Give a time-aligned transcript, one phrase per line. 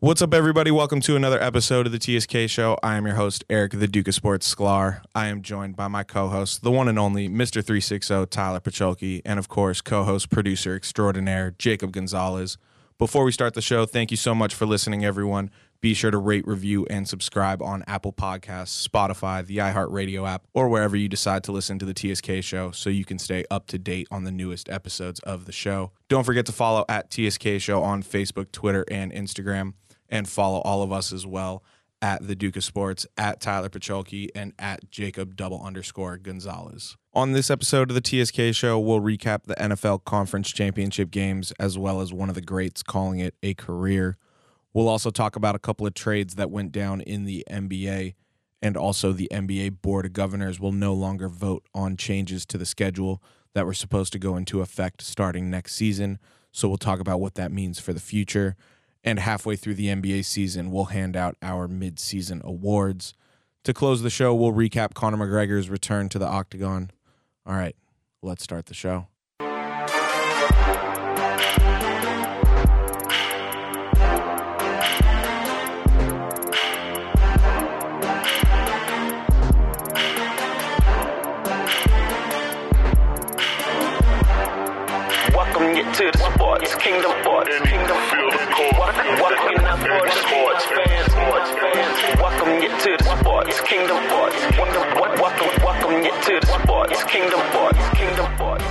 [0.00, 0.70] What's up, everybody?
[0.70, 2.76] Welcome to another episode of the TSK Show.
[2.82, 5.00] I am your host, Eric, the Duke of Sports Sklar.
[5.14, 7.64] I am joined by my co host, the one and only Mr.
[7.64, 12.58] 360, Tyler Pacholke, and of course, co host, producer extraordinaire, Jacob Gonzalez.
[12.98, 15.50] Before we start the show, thank you so much for listening, everyone.
[15.80, 20.68] Be sure to rate, review, and subscribe on Apple Podcasts, Spotify, the iHeartRadio app, or
[20.68, 23.78] wherever you decide to listen to the TSK show so you can stay up to
[23.78, 25.92] date on the newest episodes of the show.
[26.08, 29.72] Don't forget to follow at TSK Show on Facebook, Twitter, and Instagram,
[30.08, 31.62] and follow all of us as well
[32.02, 36.96] at the Duke of Sports, at Tyler Pacholke, and at Jacob double underscore Gonzalez.
[37.14, 41.78] On this episode of the TSK show, we'll recap the NFL Conference Championship games as
[41.78, 44.18] well as one of the greats calling it a career.
[44.74, 48.14] We'll also talk about a couple of trades that went down in the NBA,
[48.60, 52.66] and also the NBA Board of Governors will no longer vote on changes to the
[52.66, 53.22] schedule
[53.54, 56.18] that were supposed to go into effect starting next season.
[56.52, 58.54] So we'll talk about what that means for the future.
[59.06, 63.14] And halfway through the NBA season, we'll hand out our mid-season awards.
[63.62, 66.90] To close the show, we'll recap Conor McGregor's return to the octagon.
[67.46, 67.76] All right,
[68.20, 69.06] let's start the show.
[85.32, 88.25] Welcome you to the sports kingdom sports kingdom.
[89.06, 91.12] Welcome you now for the sports fans.
[91.12, 92.20] Sports fans.
[92.20, 94.82] Welcome you to the sports kingdom sports kingdom.
[94.96, 98.64] Welcome, welcome, welcome you to the sports kingdom sports kingdom sports.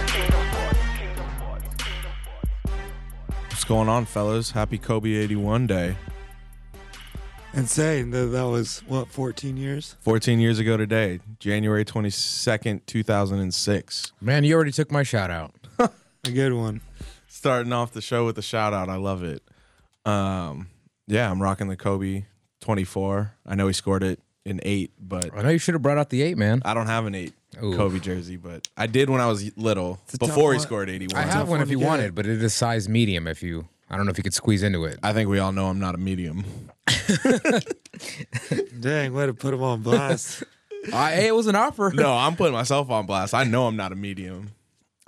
[3.47, 4.51] What's going on, fellas?
[4.51, 5.95] Happy Kobe 81 Day.
[7.53, 9.95] Insane that that was what 14 years.
[10.01, 14.11] 14 years ago today, January 22nd, 2006.
[14.19, 15.53] Man, you already took my shout out.
[15.79, 16.81] A good one.
[17.29, 18.89] Starting off the show with a shout out.
[18.89, 19.41] I love it.
[20.05, 20.67] Um,
[21.07, 22.25] yeah, I'm rocking the Kobe
[22.61, 23.33] 24.
[23.45, 26.09] I know he scored it in eight, but I know you should have brought out
[26.09, 26.61] the eight, man.
[26.65, 27.75] I don't have an eight Ooh.
[27.75, 31.19] Kobe jersey, but I did when I was little before he scored 81.
[31.21, 31.87] I have one one if to you get.
[31.87, 33.27] wanted, but it is size medium.
[33.27, 34.99] If you, I don't know if you could squeeze into it.
[35.01, 36.45] I think we all know I'm not a medium.
[38.79, 40.43] Dang, way to put him on blast.
[40.93, 41.91] I, hey, it was an offer.
[41.95, 43.33] no, I'm putting myself on blast.
[43.33, 44.51] I know I'm not a medium.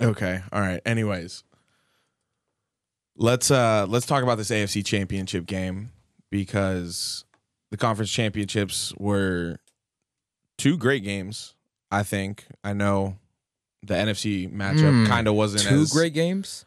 [0.00, 0.40] Okay.
[0.52, 0.80] All right.
[0.84, 1.44] Anyways,
[3.18, 5.90] let's uh let's talk about this AFC Championship game
[6.30, 7.24] because
[7.70, 9.58] the conference championships were
[10.56, 11.54] two great games.
[11.90, 12.44] I think.
[12.64, 13.16] I know
[13.82, 15.06] the NFC matchup Hmm.
[15.06, 16.64] kind of wasn't Two as great games.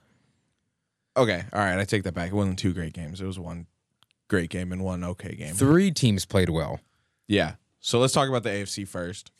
[1.17, 1.43] Okay.
[1.53, 1.77] All right.
[1.77, 2.31] I take that back.
[2.31, 3.19] It wasn't two great games.
[3.21, 3.67] It was one
[4.29, 5.53] great game and one okay game.
[5.53, 6.79] Three teams played well.
[7.27, 7.55] Yeah.
[7.81, 9.31] So let's talk about the AFC first.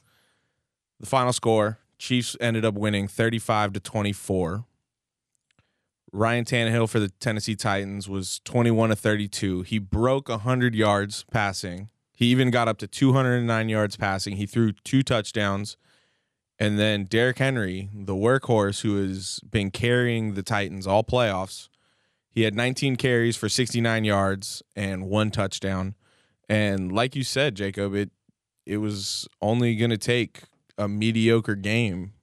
[1.00, 4.66] The final score Chiefs ended up winning 35 to 24.
[6.14, 9.62] Ryan Tannehill for the Tennessee Titans was 21 to 32.
[9.62, 11.90] He broke 100 yards passing.
[12.14, 14.36] He even got up to 209 yards passing.
[14.36, 15.78] He threw two touchdowns.
[16.60, 21.70] And then Derrick Henry, the workhorse who has been carrying the Titans all playoffs,
[22.30, 25.96] he had 19 carries for 69 yards and one touchdown.
[26.48, 28.12] And like you said, Jacob, it
[28.66, 30.44] it was only going to take
[30.78, 32.14] a mediocre game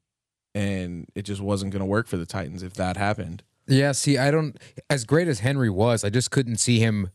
[0.54, 3.43] and it just wasn't going to work for the Titans if that happened.
[3.69, 3.93] Yeah.
[3.93, 4.59] See, I don't.
[4.91, 7.11] As great as Henry was, I just couldn't see him,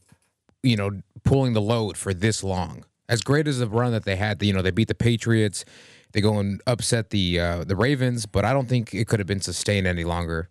[0.62, 2.86] you know, pulling the load for this long.
[3.10, 5.66] As great as the run that they had, you know, they beat the Patriots.
[6.14, 9.28] They go and upset the uh, the Ravens, but I don't think it could have
[9.28, 10.50] been sustained any longer.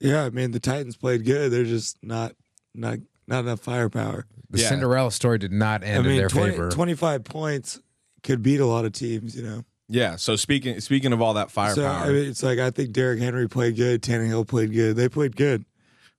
[0.00, 1.50] yeah, I mean the Titans played good.
[1.50, 2.34] They're just not
[2.74, 4.26] not not enough firepower.
[4.50, 4.68] The Yeah.
[4.68, 6.70] Cinderella story did not end I mean, in their 20, favor.
[6.70, 7.80] 25 points
[8.22, 9.34] could beat a lot of teams.
[9.36, 9.64] You know.
[9.92, 12.92] Yeah, so speaking speaking of all that So firepower, I mean, it's like I think
[12.92, 14.02] Derrick Henry played good.
[14.02, 14.96] Tannehill played good.
[14.96, 15.66] They played good,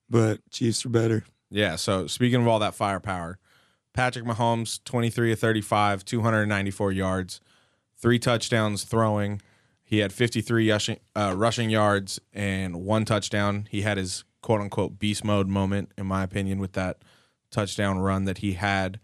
[0.09, 1.23] but Chiefs are better.
[1.49, 3.39] yeah, so speaking of all that firepower,
[3.93, 7.41] Patrick Mahomes 23 of 35, 294 yards,
[7.97, 9.41] three touchdowns throwing.
[9.83, 13.67] He had 53 rushing, uh, rushing yards and one touchdown.
[13.71, 16.97] He had his quote unquote beast mode moment, in my opinion, with that
[17.49, 18.99] touchdown run that he had.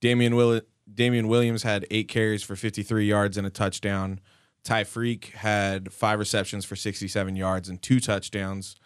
[0.00, 0.60] Damien, Will-
[0.94, 4.20] Damien Williams had eight carries for 53 yards and a touchdown.
[4.64, 8.76] Tyreek had five receptions for 67 yards and two touchdowns.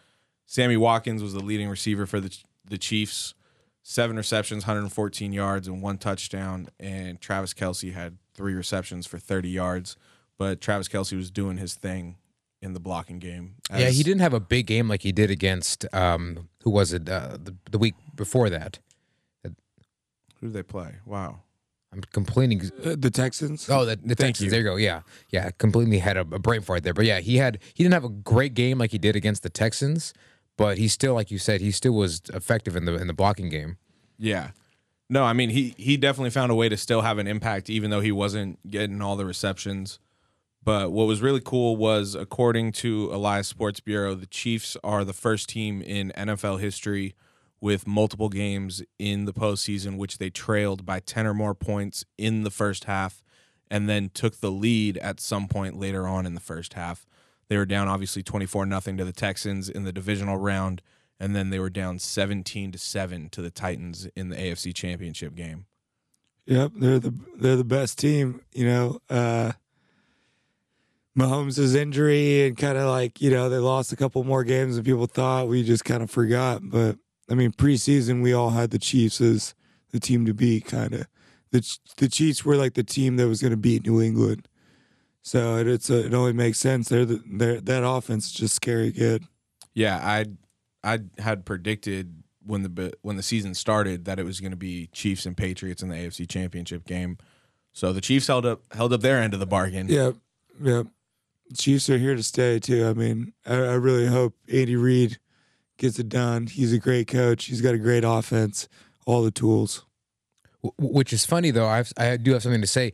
[0.47, 2.37] Sammy Watkins was the leading receiver for the
[2.69, 3.35] the Chiefs,
[3.83, 6.69] seven receptions, 114 yards, and one touchdown.
[6.81, 9.97] And Travis Kelce had three receptions for 30 yards.
[10.39, 12.17] But Travis Kelce was doing his thing
[12.61, 13.55] in the blocking game.
[13.71, 17.09] yeah, he didn't have a big game like he did against um, who was it
[17.09, 18.81] uh, the, the week before that.
[19.45, 20.97] Who did they play?
[21.07, 21.41] Wow.
[21.97, 22.71] I'm complaining.
[22.85, 23.69] Uh, the Texans.
[23.71, 24.45] Oh, the, the Texans.
[24.45, 24.51] you.
[24.51, 24.77] There you go.
[24.77, 25.01] Yeah,
[25.31, 25.51] yeah.
[25.59, 28.11] Completely had a, a brain fart there, but yeah, he had he didn't have a
[28.11, 30.13] great game like he did against the Texans,
[30.57, 33.49] but he still, like you said, he still was effective in the in the blocking
[33.49, 33.79] game.
[34.19, 34.51] Yeah.
[35.09, 37.91] No, I mean he he definitely found a way to still have an impact even
[37.91, 39.99] though he wasn't getting all the receptions.
[40.63, 45.13] But what was really cool was according to Elias Sports Bureau, the Chiefs are the
[45.13, 47.15] first team in NFL history
[47.67, 52.45] with multiple games in the postseason which they trailed by 10 or more points in
[52.45, 53.25] the first half
[53.69, 57.09] and then took the lead at some point later on in the first half.
[57.49, 60.81] They were down obviously 24 nothing to the Texans in the divisional round
[61.19, 65.35] and then they were down 17 to 7 to the Titans in the AFC Championship
[65.35, 65.67] game.
[66.47, 68.43] Yep, they're the they're the best team.
[68.53, 69.51] You know, uh,
[71.19, 74.85] Mahomes' injury and kind of like you know they lost a couple more games than
[74.85, 75.49] people thought.
[75.49, 76.61] We just kind of forgot.
[76.63, 76.99] But
[77.31, 79.55] I mean, preseason we all had the Chiefs as
[79.91, 80.67] the team to beat.
[80.67, 81.07] Kind of
[81.51, 84.49] the the Chiefs were like the team that was going to beat New England.
[85.23, 86.89] So it, it's a, it only makes sense.
[86.89, 89.25] They're the, they're, that offense is just scary good.
[89.75, 90.27] Yeah, I
[90.85, 94.89] I had predicted when the when the season started that it was going to be
[94.93, 97.19] Chiefs and Patriots in the AFC Championship game.
[97.73, 99.89] So the Chiefs held up held up their end of the bargain.
[99.89, 100.15] Yep,
[100.63, 100.87] yep.
[101.57, 102.87] Chiefs are here to stay too.
[102.87, 105.19] I mean, I, I really hope Andy Reid
[105.79, 106.47] gets it done.
[106.47, 107.47] He's a great coach.
[107.47, 108.69] He's got a great offense,
[109.07, 109.85] all the tools.
[110.79, 111.67] Which is funny though.
[111.69, 112.93] I've, I do have something to say.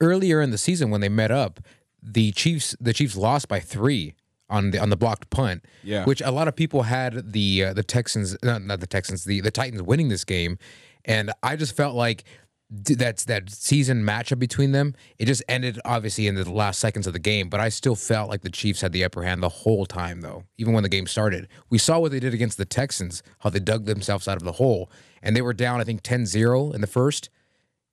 [0.00, 1.60] Earlier in the season, when they met up,
[2.02, 4.14] the Chiefs the Chiefs lost by three
[4.50, 5.64] on the on the blocked punt.
[5.82, 6.04] Yeah.
[6.04, 9.40] Which a lot of people had the uh, the Texans, not, not the Texans, the
[9.40, 10.58] the Titans winning this game,
[11.04, 12.26] and I just felt like d-
[12.72, 14.94] that's that season matchup between them.
[15.18, 18.30] It just ended obviously in the last seconds of the game, but I still felt
[18.30, 20.44] like the Chiefs had the upper hand the whole time though.
[20.56, 23.60] Even when the game started, we saw what they did against the Texans, how they
[23.60, 24.90] dug themselves out of the hole,
[25.22, 27.28] and they were down I think 10-0 in the first.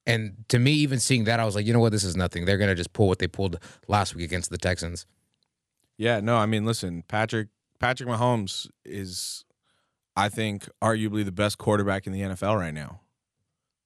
[0.05, 2.45] And to me, even seeing that, I was like, you know what, this is nothing.
[2.45, 5.05] They're gonna just pull what they pulled last week against the Texans.
[5.97, 7.49] Yeah, no, I mean, listen, Patrick
[7.79, 9.43] Patrick Mahomes is,
[10.15, 13.01] I think, arguably the best quarterback in the NFL right now.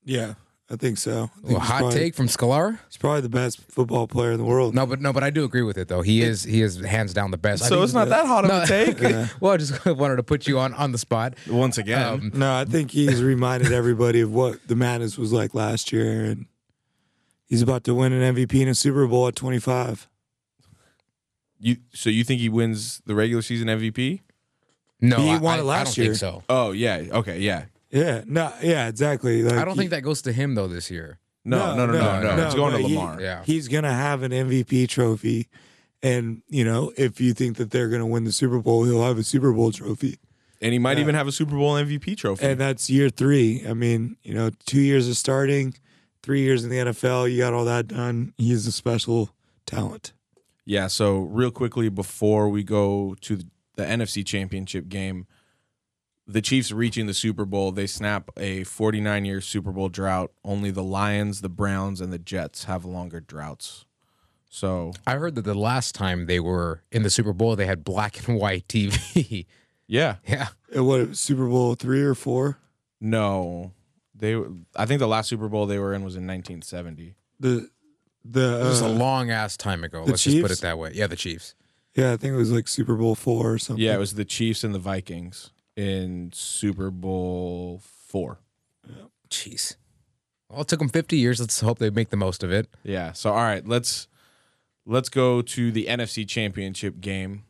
[0.03, 0.33] Yeah,
[0.69, 1.23] I think so.
[1.23, 2.79] I think Well, hot probably, take from Sklar.
[2.87, 4.73] He's probably the best football player in the world.
[4.73, 6.01] No, but no, but I do agree with it though.
[6.01, 7.67] He is he is hands down the best.
[7.67, 8.61] So it's not that hot of No.
[8.61, 8.99] a take.
[9.41, 11.35] well, I just wanted to put you on on the spot.
[11.49, 15.53] Once again, Um, No, I think he's reminded everybody of what the madness was like
[15.53, 16.45] last year, and
[17.45, 20.07] he's about to win an MVP in a Super Bowl at 25.
[21.59, 24.21] you so you think he wins the regular season MVP?
[25.01, 26.05] No, He I, won I- it last I don't year.
[26.13, 26.43] think so.
[26.49, 27.65] Oh yeah, okay, yeah.
[27.93, 29.43] Yeah, no, yeah, exactly.
[29.43, 31.19] Like, I don't he- think that goes to him though this year.
[31.45, 32.35] No, no, no, no, no.
[32.37, 33.21] no, It's going no, to he- Lamar.
[33.21, 33.43] Yeah.
[33.45, 35.47] he's gonna have an MVP trophy,
[36.01, 39.17] and you know, if you think that they're gonna win the Super Bowl, he'll have
[39.17, 40.17] a Super Bowl trophy,
[40.61, 42.45] And he might even have a Super Bowl MVP trophy.
[42.45, 43.63] and that's year three.
[43.67, 45.75] I mean, you know, two years of starting,
[46.23, 48.33] three years in the NFL, you got all that done.
[48.37, 49.35] He's a special
[49.65, 50.13] talent.
[50.65, 53.39] Yeah, so real quickly before we go to
[53.75, 55.27] the NFC Championship game,
[56.27, 60.31] the Chiefs reaching the Super Bowl, they snap a 49 year Super Bowl drought.
[60.43, 63.85] Only the Lions, the Browns, and the Jets have longer droughts.
[64.49, 67.83] So, I heard that the last time they were in the Super Bowl, they had
[67.83, 69.47] black and white TV.
[69.87, 72.57] yeah, yeah, Uh, What Super Bowl three or four?
[73.01, 73.71] no.
[74.15, 74.35] They
[74.75, 77.15] I think the last Super Bowl they were in was in 1970.
[77.39, 77.67] The
[78.23, 80.03] the it was a uh, long ass time ago.
[80.05, 80.91] Let's just put it that way.
[80.93, 81.55] Yeah, the Chiefs.
[81.95, 83.83] yeah, I think it was like Super Bowl four or something.
[83.83, 88.39] Yeah, it was the Chiefs and the Vikings in Super Bowl 4.
[89.29, 89.75] Jeez.
[90.49, 91.39] Well, it took them 50 years.
[91.39, 92.67] Let's hope they make the most of it.
[92.83, 93.13] Yeah.
[93.13, 94.07] So all right, let's
[94.85, 97.45] let's go to the NFC Championship game.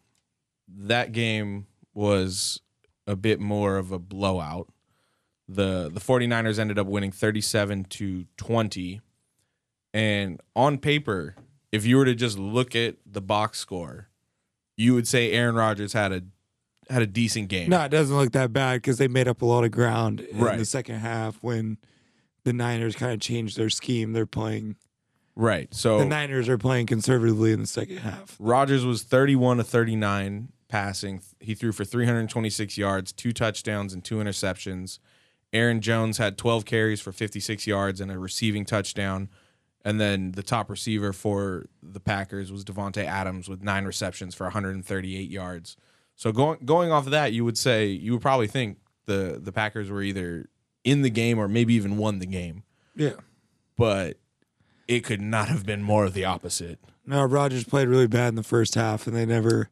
[0.68, 2.62] That game was
[3.06, 4.70] a bit more of a blowout.
[5.48, 9.02] The the 49ers ended up winning 37 to 20.
[9.94, 11.36] And on paper,
[11.72, 14.08] if you were to just look at the box score,
[14.78, 16.24] you would say Aaron Rodgers had a
[16.90, 17.70] had a decent game.
[17.70, 20.40] No, it doesn't look that bad because they made up a lot of ground in
[20.40, 20.58] Right.
[20.58, 21.78] the second half when
[22.44, 24.14] the Niners kind of changed their scheme.
[24.14, 24.76] They're playing.
[25.36, 25.74] Right.
[25.74, 28.36] So The Niners are playing conservatively in the second half.
[28.40, 31.22] Rodgers was 31 to 39 passing.
[31.40, 35.00] He threw for 326 yards, two touchdowns, and two interceptions.
[35.52, 39.30] Aaron Jones had 12 carries for 56 yards and a receiving touchdown.
[39.86, 44.46] And then the top receiver for the Packers was Davante Adams with nine receptions for
[44.46, 45.78] 138 yards.
[46.16, 49.52] So going going off of that, you would say you would probably think the the
[49.52, 50.50] Packers were either
[50.84, 52.64] in the game or maybe even won the game,
[52.96, 53.14] Yeah.
[53.78, 54.18] but
[54.88, 56.78] it could not have been more of the opposite.
[57.06, 59.70] No, Rodgers played really bad in the first half, and they never,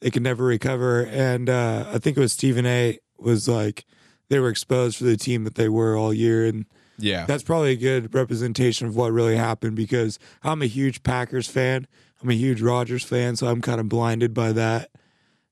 [0.00, 1.06] they could never recover.
[1.06, 2.98] And uh, I think it was Stephen A.
[3.18, 3.84] was like,
[4.28, 6.66] they were exposed for the team that they were all year, and
[6.98, 7.26] Yeah.
[7.26, 11.86] that's probably a good representation of what really happened because I'm a huge Packers fan.
[12.22, 14.90] I'm a huge Rodgers fan, so I'm kind of blinded by that.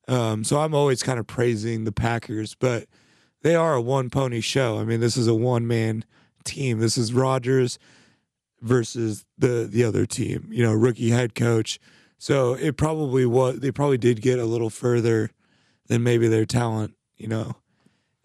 [0.09, 2.87] Um, so I'm always kind of praising the Packers, but
[3.42, 4.78] they are a one pony show.
[4.78, 6.04] I mean, this is a one man
[6.44, 6.78] team.
[6.78, 7.78] This is Rodgers
[8.61, 10.49] versus the the other team.
[10.50, 11.78] You know, rookie head coach.
[12.18, 13.61] So it probably was.
[13.61, 15.30] They probably did get a little further
[15.88, 16.94] than maybe their talent.
[17.16, 17.56] You know,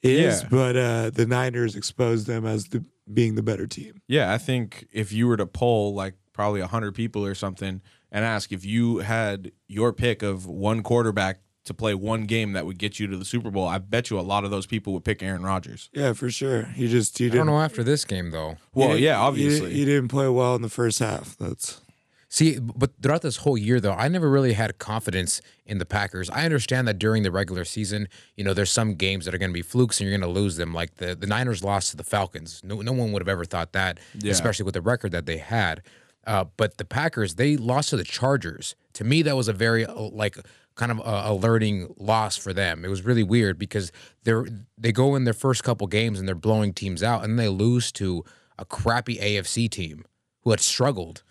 [0.01, 0.41] is.
[0.41, 0.47] Yeah.
[0.49, 4.01] But uh, the Niners exposed them as the being the better team.
[4.07, 7.81] Yeah, I think if you were to poll like probably 100 people or something
[8.11, 12.65] and ask if you had your pick of one quarterback to play one game that
[12.65, 14.93] would get you to the Super Bowl, I bet you a lot of those people
[14.93, 15.89] would pick Aaron Rodgers.
[15.93, 16.63] Yeah, for sure.
[16.63, 17.37] He just he didn't.
[17.37, 18.57] don't know after this game though.
[18.73, 19.73] Well, yeah, obviously.
[19.73, 21.37] he, didn't play well in the first half.
[21.37, 21.81] That's
[22.29, 26.29] See, but throughout this whole year, though, I never really had confidence in the Packers.
[26.29, 29.49] I understand that during the regular season, you know, there's some games that are going
[29.49, 30.73] to be flukes and you're going to lose them.
[30.73, 32.61] Like the, the Niners lost to the Falcons.
[32.65, 34.33] No, no one would have ever thought that, Yeah.
[34.33, 35.81] especially with the record that they had.
[36.25, 38.75] Uh, but the Packers, they lost to the Chargers.
[38.93, 40.37] To me, that was a very uh, like
[40.77, 42.85] kind of uh, alerting loss for them.
[42.85, 43.91] It was really weird because
[44.23, 44.45] they're
[44.77, 47.91] they go in their first couple games and they're blowing teams out, and they lose
[47.93, 48.23] to
[48.57, 50.05] a crappy AFC team
[50.43, 51.23] who had struggled.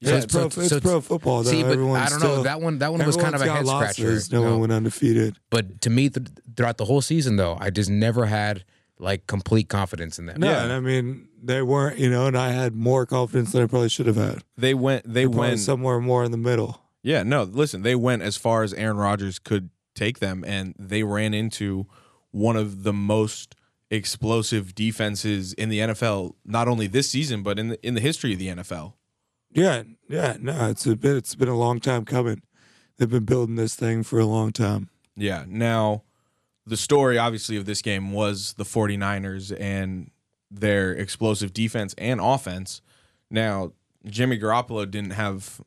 [0.00, 1.42] yeah, it's, pro, it's pro football.
[1.42, 1.50] Though.
[1.50, 2.26] See, but Everyone's I don't know.
[2.32, 4.20] still- That one, that one was kind of a everyone's head scratcher.
[4.32, 4.50] No you know?
[4.52, 5.36] one went undefeated.
[5.50, 8.64] But to me, th- throughout the whole season, though, I just never had
[8.98, 10.40] like complete confidence in them.
[10.40, 10.62] No, Yeah.
[10.64, 11.98] and I mean they weren't.
[11.98, 14.42] You know, and I had more confidence than I probably should have had.
[14.56, 16.80] They went they went somewhere more in the middle.
[17.04, 21.02] Yeah, no, listen, they went as far as Aaron Rodgers could take them and they
[21.02, 21.86] ran into
[22.30, 23.54] one of the most
[23.90, 28.32] explosive defenses in the NFL not only this season but in the in the history
[28.32, 28.94] of the NFL.
[29.52, 30.36] Yeah, yeah.
[30.40, 31.16] No, it's a bit.
[31.16, 32.42] It's been a long time coming.
[32.96, 34.88] They've been building this thing for a long time.
[35.14, 35.44] Yeah.
[35.46, 36.02] Now,
[36.66, 40.10] the story obviously of this game was the 49ers and
[40.50, 42.80] their explosive defense and offense.
[43.30, 43.72] Now,
[44.06, 45.60] Jimmy Garoppolo didn't have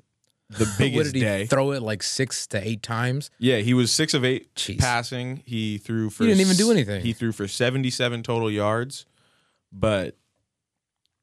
[0.50, 1.46] the what biggest did he day.
[1.46, 3.30] throw it like six to eight times?
[3.40, 4.80] yeah, he was 6 of 8 Jeez.
[4.80, 5.44] passing.
[5.46, 7.02] He threw for He didn't even do anything.
[7.04, 9.06] He threw for 77 total yards,
[9.72, 10.16] but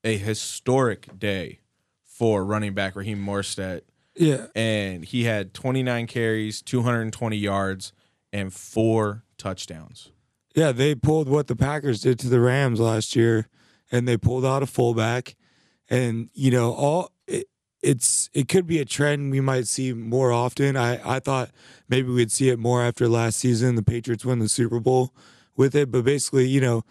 [0.03, 1.61] a historic day
[2.05, 3.81] for running back Raheem Mostert
[4.15, 7.93] Yeah, and he had 29 carries, 220 yards,
[8.33, 10.11] and four touchdowns.
[10.55, 10.71] yeah.
[10.73, 13.49] They pulled what the Packers did to the Rams last year,
[13.91, 15.35] and they pulled out a fullback.
[15.91, 17.11] And you know, all it,
[17.85, 20.77] it's it could be a trend we might see more often.
[20.77, 21.51] I I thought
[21.89, 23.75] maybe we'd see it more after last season.
[23.75, 25.13] The Patriots win the Super Bowl
[25.57, 26.85] with it, but basically, you know,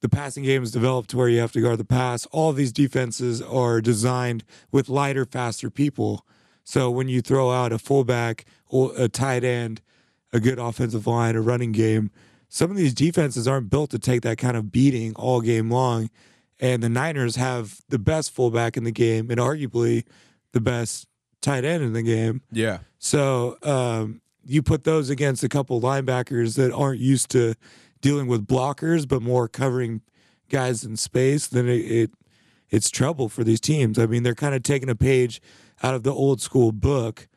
[0.00, 2.26] the passing game is developed to where you have to guard the pass.
[2.26, 6.26] All these defenses are designed with lighter, faster people.
[6.64, 9.80] So when you throw out a fullback a tight end,
[10.32, 12.10] a good offensive line, a running game,
[12.48, 16.10] some of these defenses aren't built to take that kind of beating all game long.
[16.58, 20.04] And the Niners have the best fullback in the game and arguably
[20.52, 21.06] the best
[21.40, 22.42] tight end in the game.
[22.52, 22.78] Yeah.
[22.98, 27.54] So um, you put those against a couple linebackers that aren't used to
[28.00, 30.02] dealing with blockers, but more covering
[30.48, 32.10] guys in space, then it, it
[32.68, 33.98] it's trouble for these teams.
[33.98, 35.40] I mean, they're kind of taking a page
[35.82, 37.28] out of the old school book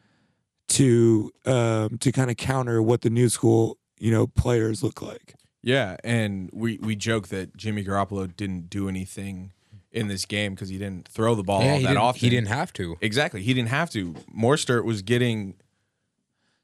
[0.70, 5.36] to um, to kind of counter what the new school you know players look like.
[5.64, 5.96] Yeah.
[6.04, 9.53] And we, we joke that Jimmy Garoppolo didn't do anything
[9.94, 12.20] in this game because he didn't throw the ball yeah, all that didn't, often.
[12.20, 12.98] he didn't have to.
[13.00, 13.42] Exactly.
[13.44, 14.14] He didn't have to.
[14.38, 15.56] Mostert was getting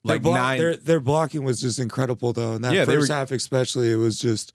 [0.03, 0.59] Their, like block- nine.
[0.59, 2.53] their their blocking was just incredible though.
[2.53, 4.53] In that Yeah, first were- half, especially, it was just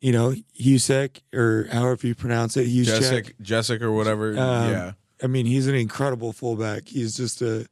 [0.00, 2.84] you know Husek or however you pronounce it, Husek.
[2.86, 4.30] Jessica, Jessica or whatever.
[4.38, 4.92] Um, yeah.
[5.22, 6.88] I mean, he's an incredible fullback.
[6.88, 7.66] He's just a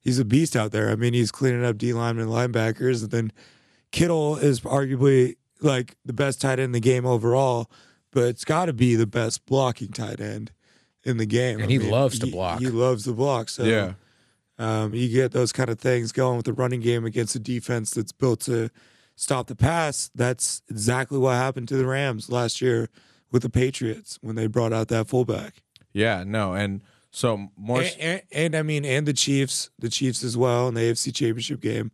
[0.00, 0.90] he's a beast out there.
[0.90, 3.32] I mean, he's cleaning up D linemen, linebackers, and then
[3.90, 7.70] Kittle is arguably like the best tight end in the game overall,
[8.14, 10.52] but it's got to be the best blocking tight end
[11.02, 11.56] in the game.
[11.58, 12.60] And I he loves to he- block.
[12.60, 13.48] He loves to block.
[13.48, 13.94] So yeah.
[14.56, 17.90] um, you get those kind of things going with the running game against a defense
[17.90, 18.70] that's built to
[19.16, 20.10] stop the pass.
[20.14, 22.88] That's exactly what happened to the Rams last year
[23.32, 25.64] with the Patriots when they brought out that fullback.
[25.92, 26.22] Yeah.
[26.24, 26.54] No.
[26.54, 27.80] And so more.
[27.82, 31.12] And, and, and I mean, and the Chiefs, the Chiefs as well in the AFC
[31.12, 31.90] Championship game.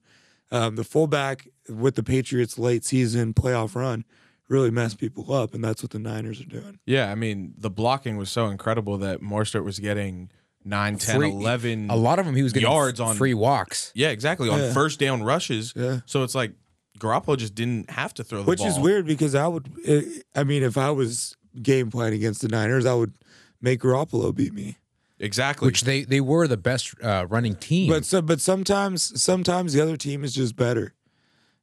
[0.53, 4.05] Um, the fullback with the Patriots late season playoff run
[4.51, 6.79] really mess people up, and that's what the Niners are doing.
[6.85, 10.31] Yeah, I mean, the blocking was so incredible that Mostert was getting
[10.65, 13.93] 9, 10, Free- 11 A lot of them he was getting yards on- free walks.
[13.95, 14.51] Yeah, exactly.
[14.51, 14.73] On Yeah.
[14.75, 15.73] first down rushes.
[15.75, 16.01] Yeah.
[16.05, 16.53] So it's like
[16.99, 18.51] Garoppolo just didn't have to throw the ball.
[18.51, 18.69] Which ball.
[18.69, 20.03] is weird because I would, eh,
[20.35, 23.15] I mean, if I was game playing against the Niners, I would
[23.63, 24.77] make Garoppolo beat me.
[25.19, 25.67] Exactly.
[25.67, 27.89] Which they they were the best uh, running team.
[27.91, 30.95] But so, but sometimes, sometimes the other team is just better.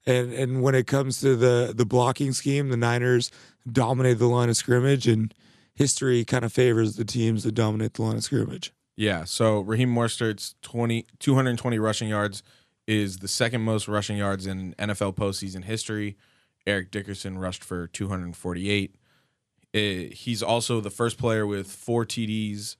[0.07, 3.29] And and when it comes to the the blocking scheme, the Niners
[3.71, 5.33] dominate the line of scrimmage, and
[5.75, 8.73] history kind of favors the teams that dominate the line of scrimmage.
[8.95, 9.25] yeah.
[9.25, 12.41] So Raheem Mostert's 20, 220 rushing yards
[12.87, 16.17] is the second most rushing yards in NFL postseason history.
[16.65, 18.95] Eric Dickerson rushed for 248.
[19.73, 22.77] Eh, he's also the first player with four TDs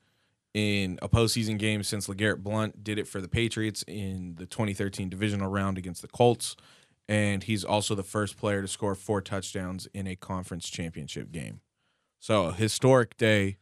[0.54, 5.08] in a postseason game since LeGarrette Blunt did it for the Patriots in the 2013
[5.08, 6.56] divisional round against the Colts.
[7.08, 11.60] And he's also the first player to score four touchdowns in a conference championship game.
[12.20, 13.56] So, a historic day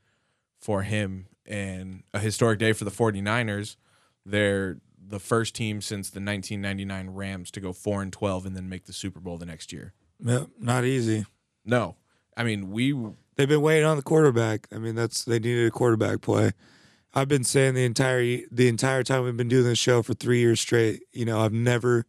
[0.58, 3.76] for him and a historic day for the 49ers.
[4.24, 8.68] They're the first team since the 1999 Rams to go 4 and 12 and then
[8.68, 9.92] make the Super Bowl the next year.
[10.24, 11.24] Yep, not easy.
[11.64, 11.96] No.
[12.36, 12.92] I mean, we
[13.36, 14.66] They've been waiting on the quarterback.
[14.72, 16.52] I mean, that's they needed a quarterback play.
[17.14, 20.40] I've been saying the entire the entire time we've been doing this show for three
[20.40, 21.02] years straight.
[21.12, 22.06] You know, I've never.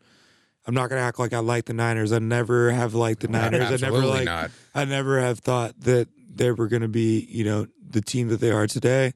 [0.67, 2.11] I'm not gonna act like I like the Niners.
[2.11, 3.81] I never have liked the Niners.
[3.81, 4.25] I never like.
[4.25, 4.51] not.
[4.75, 8.51] I never have thought that they were gonna be, you know, the team that they
[8.51, 9.13] are today.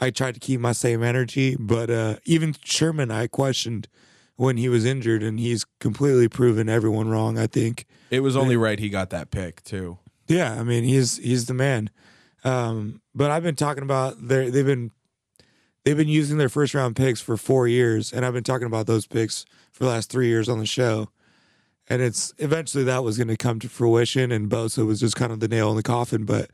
[0.00, 3.88] I tried to keep my same energy, but uh, even Sherman, I questioned
[4.36, 7.38] when he was injured, and he's completely proven everyone wrong.
[7.38, 7.86] I think.
[8.10, 9.98] it was only right he got that pick too.
[10.28, 11.90] Yeah, I mean he's he's the man.
[12.44, 14.90] Um, but I've been talking about they've been
[15.84, 18.86] they've been using their first round picks for four years, and I've been talking about
[18.86, 21.10] those picks for the last three years on the show.
[21.88, 25.32] And it's eventually that was going to come to fruition, and Bosa was just kind
[25.32, 26.24] of the nail in the coffin.
[26.24, 26.50] But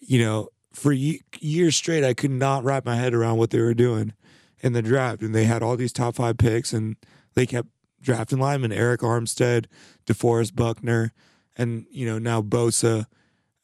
[0.00, 3.60] you know, for ye- years straight, I could not wrap my head around what they
[3.60, 4.12] were doing
[4.60, 6.96] in the draft, and they had all these top five picks, and
[7.34, 7.68] they kept
[8.02, 9.66] drafting linemen: Arik Armstead,
[10.04, 11.12] DeForest Buckner,
[11.56, 13.06] and you know now Bosa,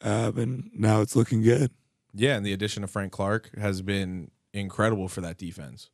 [0.02, 1.70] uh, and now it's looking good.
[2.14, 4.30] Yeah, and the addition of Frank Clark has been
[4.60, 5.90] incredible for that defense.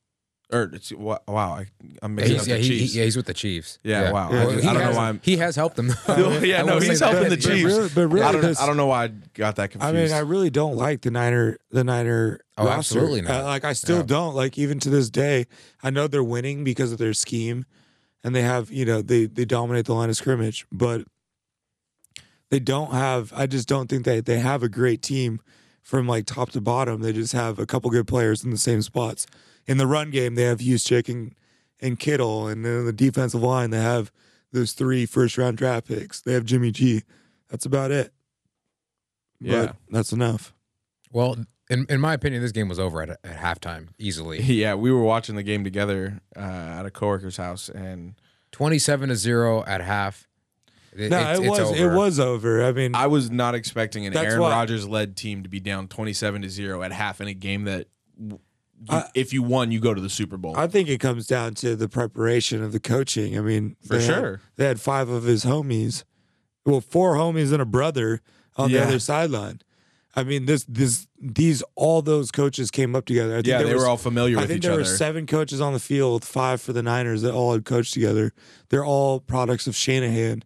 [0.53, 1.67] Or it's wow, I,
[2.03, 3.79] I'm Yeah, mixing he's, up yeah, the he, he- yeah, he's with the Chiefs.
[3.85, 4.33] Yeah, wow.
[4.33, 5.09] Yeah, I, he I don't know why.
[5.09, 5.91] I'm, he has helped them.
[6.43, 7.31] yeah, no, he's helping that.
[7.31, 7.65] the But Chiefs.
[7.65, 9.95] really- but really I don't, I don't know why I got that confused.
[9.95, 12.41] I mean, I really don't like the Niner, the Niner.
[12.59, 12.79] Oh, roster.
[12.99, 13.43] absolutely not.
[13.43, 14.03] Uh, like I still Yeah.
[14.07, 15.47] don't like even to this day.
[15.85, 17.65] I know they're winning because of their scheme,
[18.25, 21.03] and they have you know they they dominate the line of scrimmage, but
[22.51, 23.33] they don't have.
[23.37, 25.41] I just don't think they they have a great team
[25.83, 27.03] from like top to bottom.
[27.03, 29.27] They just have a couple good players in the same spots.
[29.67, 31.35] In the run game, they have Juszczyk and
[31.81, 34.13] and Kittle, and then in the defensive line, they have
[34.53, 36.21] those three first round draft picks.
[36.21, 37.03] They have Jimmy G.
[37.49, 38.13] That's about it.
[39.41, 39.67] Yeah.
[39.67, 40.55] But that's enough.
[41.13, 41.37] Well,
[41.71, 44.41] in, in my opinion, this game was over at, at halftime easily.
[44.43, 48.15] yeah, we were watching the game together uh, at a coworker's house, and
[48.53, 50.29] 27 to 0 at half.
[50.97, 51.95] It, No, it's, it was it over.
[51.97, 52.65] was over.
[52.65, 56.43] I mean, I was not expecting an Aaron Rodgers led team to be down 27
[56.43, 57.87] to 0 at half in a game that
[58.19, 58.39] you,
[58.89, 60.57] I- if you won, you go to the Super Bowl.
[60.57, 63.37] I think it comes down to the preparation of the coaching.
[63.39, 64.41] I mean, For they had- sure.
[64.57, 66.05] they had five of his homies,
[66.67, 68.21] well, four homies and a brother
[68.57, 68.81] on Yeah.
[68.81, 69.61] the other sideline.
[70.17, 73.35] I mean, this this these all those coaches came up together.
[73.35, 75.61] I think yeah, they was- were all familiar I with think there were seven coaches
[75.61, 78.33] on the field, five for the Niners that all had coached together.
[78.71, 80.43] They're all products of Shanahan.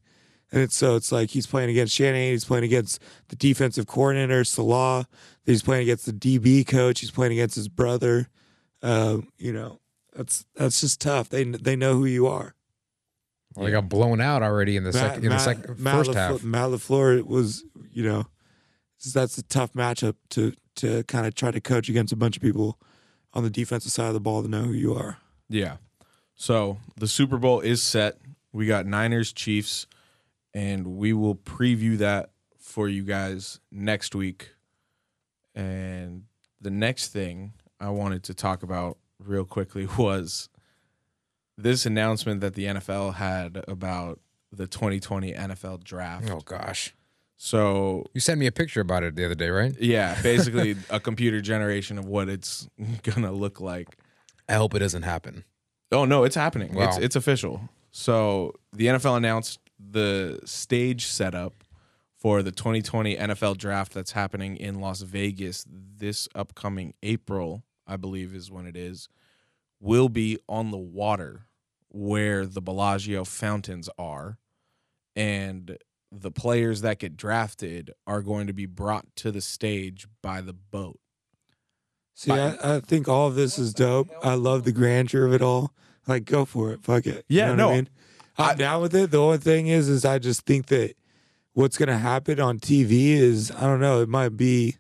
[0.55, 4.45] And it's so it's like he's playing against Shanahan, he's playing against the defensive coordinator,
[4.45, 5.05] Saleh,
[5.45, 8.29] he's playing against the DB coach, he's playing against his brother.
[8.81, 9.81] Um, you know,
[10.15, 11.29] that's that's just tough.
[11.29, 12.55] They they know who you are.
[13.57, 16.45] Well, they got blown out already in the second in the second first LaFleur, half.
[16.45, 18.27] Matt LaFleur was, you know,
[19.13, 22.43] that's a tough matchup to to kind of try to coach against a bunch of
[22.43, 22.79] people
[23.33, 25.19] on the defensive side of the ball to know who you are.
[25.49, 25.79] Yeah.
[26.37, 28.19] So the Super Bowl is set.
[28.53, 29.87] We got Niners, Chiefs,
[30.55, 34.51] and we will preview that for you guys next week.
[35.55, 36.25] And
[36.61, 40.49] the next thing I wanted to talk about real quickly was
[41.57, 44.21] this announcement that the NFL had about
[44.53, 46.31] the 2020 NFL draft.
[46.31, 46.95] Oh gosh,
[47.37, 49.75] So you sent me a picture about it the other day, right?
[49.81, 52.69] yeah, basically a computer generation of what it's
[53.03, 53.97] gonna look like.
[54.49, 55.45] I hope it doesn't happen.
[55.93, 56.77] Oh no, it's happening.
[56.77, 57.69] It's it's official.
[57.93, 61.65] So the NFL announced the stage setup
[62.17, 68.35] for the 2020 NFL draft that's happening in Las Vegas this upcoming April, I believe
[68.35, 69.09] is when it is,
[69.81, 71.47] will be on the water
[71.91, 74.39] where the Bellagio fountains are.
[75.15, 75.77] And
[76.11, 80.53] the players that get drafted are going to be brought to the stage by the
[80.53, 80.99] boat.
[82.15, 84.11] See, I, I think all of this is dope.
[84.23, 85.73] I love the grandeur of it all.
[86.07, 86.83] Like, go for it.
[86.83, 87.25] Fuck it.
[87.29, 87.89] Yeah, you know no, what I mean?
[88.39, 89.11] I'm down with it.
[89.11, 90.95] The only thing is, is I just think that
[91.53, 94.03] what's gonna happen on TV is I don't know.
[94.03, 94.77] It might be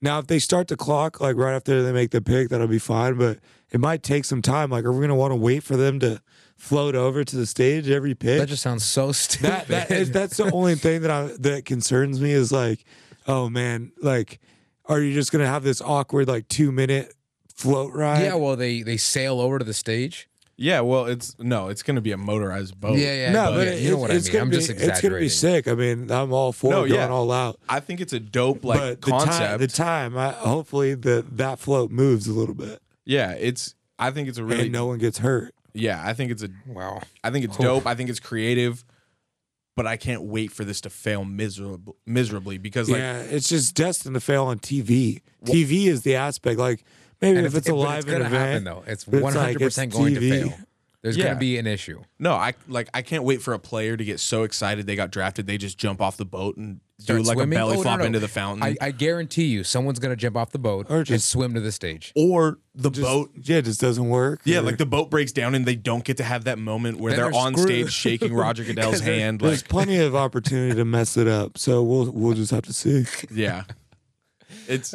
[0.00, 2.78] now if they start the clock like right after they make the pick, that'll be
[2.78, 3.14] fine.
[3.14, 3.38] But
[3.70, 4.70] it might take some time.
[4.70, 6.20] Like, are we gonna want to wait for them to
[6.56, 8.38] float over to the stage every pick?
[8.38, 9.50] That just sounds so stupid.
[9.50, 12.84] that, that is, that's the only thing that I that concerns me is like,
[13.26, 14.40] oh man, like,
[14.86, 17.14] are you just gonna have this awkward like two minute
[17.54, 18.22] float ride?
[18.22, 20.28] yeah, well, they they sail over to the stage.
[20.60, 22.98] Yeah, well, it's no, it's going to be a motorized boat.
[22.98, 23.32] Yeah, yeah.
[23.32, 24.24] no, but but yeah, it, you know what I mean.
[24.24, 25.68] gonna I'm be just it's gonna be sick.
[25.68, 27.08] I mean, I'm all for No, going yeah.
[27.08, 27.60] all out.
[27.68, 29.38] I think it's a dope like but the concept.
[29.38, 33.74] time, the time, I, hopefully the that float moves a little bit yeah, it's.
[33.98, 34.64] I think it's a really.
[34.64, 35.54] and no one gets hurt.
[35.72, 36.50] Yeah, I think it's a.
[36.66, 37.00] Wow.
[37.24, 37.86] I think it's dope.
[37.86, 38.84] I think it's creative,
[39.76, 43.74] but I can't wait for this to fail miserable, miserably because like yeah, it's just
[43.74, 45.22] destined to fail on TV.
[45.42, 46.60] TV is the aspect.
[46.60, 46.84] Like
[47.20, 48.84] maybe And if it's, a but live it's gonna event, happen though.
[48.86, 50.54] It's one hundred percent going to fail.
[51.00, 51.26] There's Yeah.
[51.26, 52.02] going to be an issue.
[52.18, 55.12] no, I like I can't wait for a player to get so excited they got
[55.12, 57.56] drafted they just jump off the boat and Start do like swimming?
[57.56, 58.06] a belly Oh, flop no.
[58.06, 60.96] into the fountain I, I guarantee you, someone's going to jump off the boat Or
[60.98, 62.10] and just- swim to the stage.
[62.16, 64.40] or the just, boat yeah, it just doesn't work.
[64.42, 66.98] Yeah, or- like the boat breaks down and they don't get to have that moment
[66.98, 67.68] where they're, they're on screwed.
[67.68, 69.38] stage shaking Roger Goodell's hand.
[69.40, 71.58] There's Like, plenty of opportunity to mess it up.
[71.58, 73.06] So we'll we'll just have to see.
[73.32, 73.62] yeah,
[74.68, 74.94] it's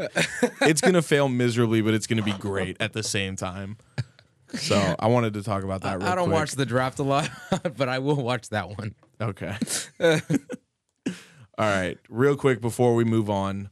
[0.61, 3.77] it's gonna fail miserably, but it's gonna be great at the same time.
[4.53, 5.99] So I wanted to talk about that.
[5.99, 6.39] Real I don't quick.
[6.39, 7.29] watch the draft a lot,
[7.77, 8.93] but I will watch that one.
[9.19, 9.57] Okay.
[11.57, 11.97] All right.
[12.09, 13.69] Real quick before we move on,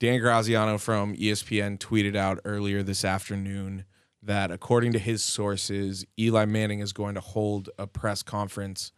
[0.00, 3.84] Dan Graziano from ESPN tweeted out earlier this afternoon
[4.22, 8.92] that according to his sources, Eli Manning is going to hold a press conference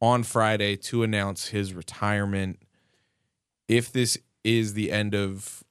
[0.00, 2.58] on Friday to announce his retirement.
[3.68, 5.64] If this is the end of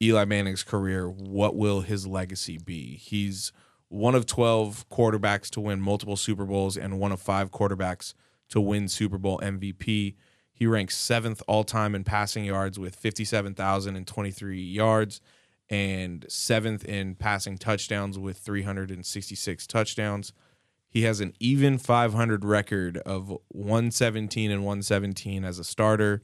[0.00, 2.96] Eli Manning's career, what will his legacy be?
[2.96, 3.52] He's
[3.88, 8.14] one of 12 quarterbacks to win multiple Super Bowls and one of five quarterbacks
[8.50, 10.14] to win Super Bowl MVP.
[10.52, 15.20] He ranks seventh all time in passing yards with 57,023 yards
[15.70, 20.32] and seventh in passing touchdowns with 366 touchdowns.
[20.88, 26.22] He has an even 500 record of 117 and 117 as a starter.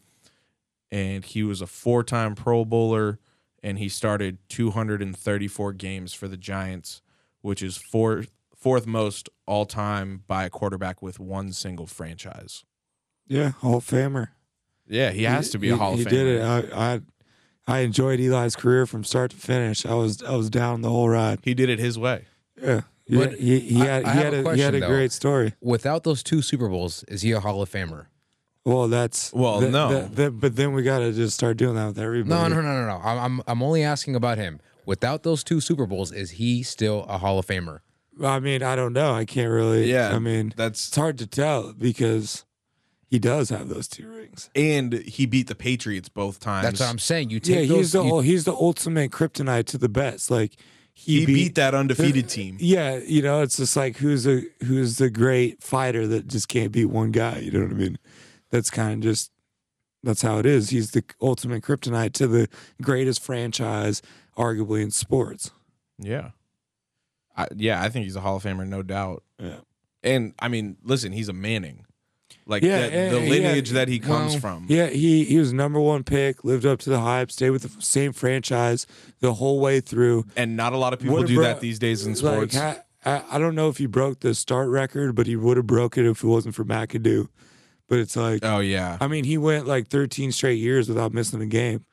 [0.90, 3.18] And he was a four time Pro Bowler
[3.64, 7.00] and he started 234 games for the Giants,
[7.40, 12.64] which is fourth, fourth most all time by a quarterback with one single franchise.
[13.26, 14.28] Yeah, Hall of Famer.
[14.86, 16.10] Yeah, he has to be a Hall he of Famer.
[16.10, 16.42] did it.
[16.42, 17.00] I, I
[17.66, 19.86] I enjoyed Eli's career from start to finish.
[19.86, 21.40] I was I was down the whole ride.
[21.42, 22.26] He did it his way.
[22.62, 24.80] Yeah, he, But he, he I- had I he had a a, he had a
[24.80, 24.88] though.
[24.88, 25.54] great story.
[25.62, 28.06] Without those two Super Bowls, is he a Hall of Famer?
[28.64, 29.88] Well, that's Well, th- no.
[29.90, 32.30] th- th- but then we got to just start doing that with everybody.
[32.30, 33.00] No, no, no, no, no.
[33.04, 34.60] I'm, I'm, I'm only asking about him.
[34.86, 37.80] Without those two Super Bowls, is he still a Hall of Famer?
[38.22, 39.12] I mean, I don't know.
[39.12, 39.90] I can't really.
[39.90, 42.44] Yeah, I mean, that's it's hard to tell because
[43.10, 44.50] he does have those two rings.
[44.54, 46.64] and he beat the Patriots both times.
[46.64, 47.30] That's what I'm saying.
[47.30, 47.76] You take Yeah, those.
[47.78, 50.30] he's the you- he's the ultimate kryptonite to the best.
[50.30, 50.52] Like
[50.92, 52.56] he, He beat that undefeated team.
[52.60, 56.70] Yeah, you know, it's just like who's a who's the great fighter that just can't
[56.72, 57.38] beat one guy.
[57.40, 57.98] You know what I mean?
[58.54, 59.32] That's kind of just
[60.04, 60.70] that's how it is.
[60.70, 62.48] He's the ultimate kryptonite to the
[62.80, 64.00] greatest franchise,
[64.38, 65.50] arguably in sports.
[65.98, 66.30] Yeah.
[67.36, 69.24] I, yeah, I think he's a Hall of Famer, no doubt.
[69.40, 69.56] Yeah.
[70.04, 71.84] And I mean, listen, he's a Manning.
[72.46, 73.28] Like Yeah, that, the yeah.
[73.28, 74.66] lineage that he comes Well, from.
[74.68, 77.82] Yeah, he he was number one pick, lived up to the hype, stayed with the
[77.82, 78.86] same franchise
[79.18, 80.26] the whole way through.
[80.36, 82.56] And not a lot of people Would've do bro- that these days in sports.
[82.56, 85.66] I, I, I don't know if he broke the start record, but he would have
[85.66, 87.26] broke it if it wasn't for McAdoo.
[87.88, 88.96] But it's like oh yeah.
[89.00, 91.84] I mean, he went like 13 straight years without missing a game.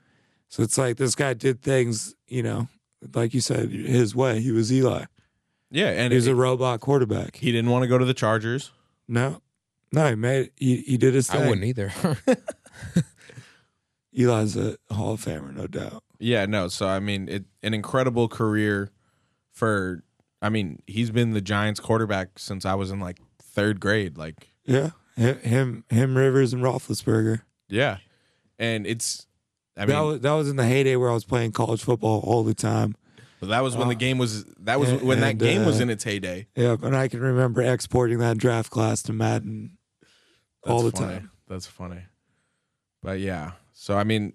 [0.49, 2.67] So it's like this guy did things, you know,
[3.13, 4.41] like you said, his way.
[4.41, 5.06] He was Eli.
[5.69, 7.38] Yeah, and He was it- a robot quarterback.
[7.38, 8.71] he didn't want to go to the Chargers.
[9.08, 9.41] No,
[9.91, 11.41] no, he made he, he did his thing.
[11.43, 11.91] I wouldn't either.
[14.17, 16.04] Eli's a Hall of Famer, no doubt.
[16.19, 16.67] Yeah, no.
[16.67, 18.91] So I mean, it an incredible career
[19.51, 20.04] for.
[20.41, 24.17] I mean, he's been the Giants quarterback since I was in like third grade.
[24.17, 27.41] Like, Yeah, him, him, Rivers, and Roethlisberger.
[27.69, 27.97] yeah,
[28.60, 29.28] and it's.
[29.78, 32.19] I that mean, was that was in the heyday where I was playing college football
[32.26, 32.95] all the time.
[33.41, 34.43] that was when the game was.
[34.60, 36.47] That was and- when that and, game was uh, in its heyday.
[36.56, 39.78] Yeah, and I can remember exporting that draft class to Madden
[40.67, 41.13] all the funny.
[41.13, 41.32] time.
[41.47, 42.02] That's funny.
[43.02, 44.34] But yeah, so I mean,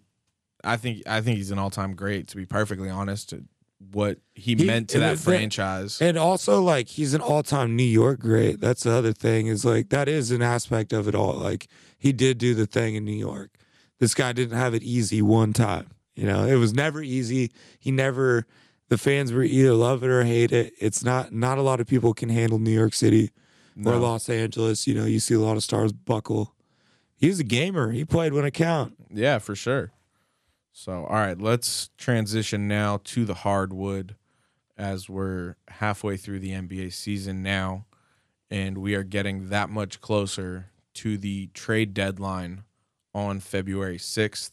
[0.64, 2.28] I think I think he's an all time great.
[2.28, 3.32] To be perfectly honest,
[3.78, 6.00] what he, He- meant to that the- franchise.
[6.00, 8.60] And also, like, he's an all time New York great.
[8.60, 11.34] That's the other thing, is like, that is an aspect of it all.
[11.34, 11.66] Like,
[11.98, 13.50] he did do the thing in New York.
[13.98, 15.88] This guy didn't have it easy one time.
[16.14, 17.50] You know, it was never easy.
[17.78, 18.46] He never,
[18.88, 20.72] the fans were either love it or hate it.
[20.80, 23.30] It's not, not a lot of people can handle New York City
[23.84, 24.86] or Los Angeles.
[24.86, 26.54] You know, you see a lot of stars buckle.
[27.14, 27.90] He's a gamer.
[27.92, 28.94] He played when it count.
[29.10, 29.92] Yeah, for sure.
[30.78, 34.14] So, all right, let's transition now to the hardwood
[34.76, 37.86] as we're halfway through the NBA season now,
[38.50, 42.64] and we are getting that much closer to the trade deadline
[43.14, 44.50] on February 6th.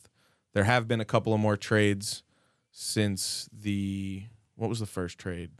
[0.54, 2.24] There have been a couple of more trades
[2.72, 4.24] since the
[4.56, 5.52] what was the first trade?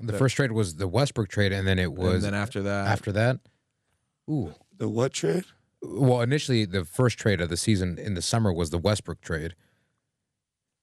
[0.00, 2.88] The first trade was the Westbrook trade, and then it was and then after that,
[2.88, 3.38] after that.
[4.28, 4.54] Ooh.
[4.76, 5.44] The what trade?
[5.80, 9.54] Well, initially the first trade of the season in the summer was the Westbrook trade.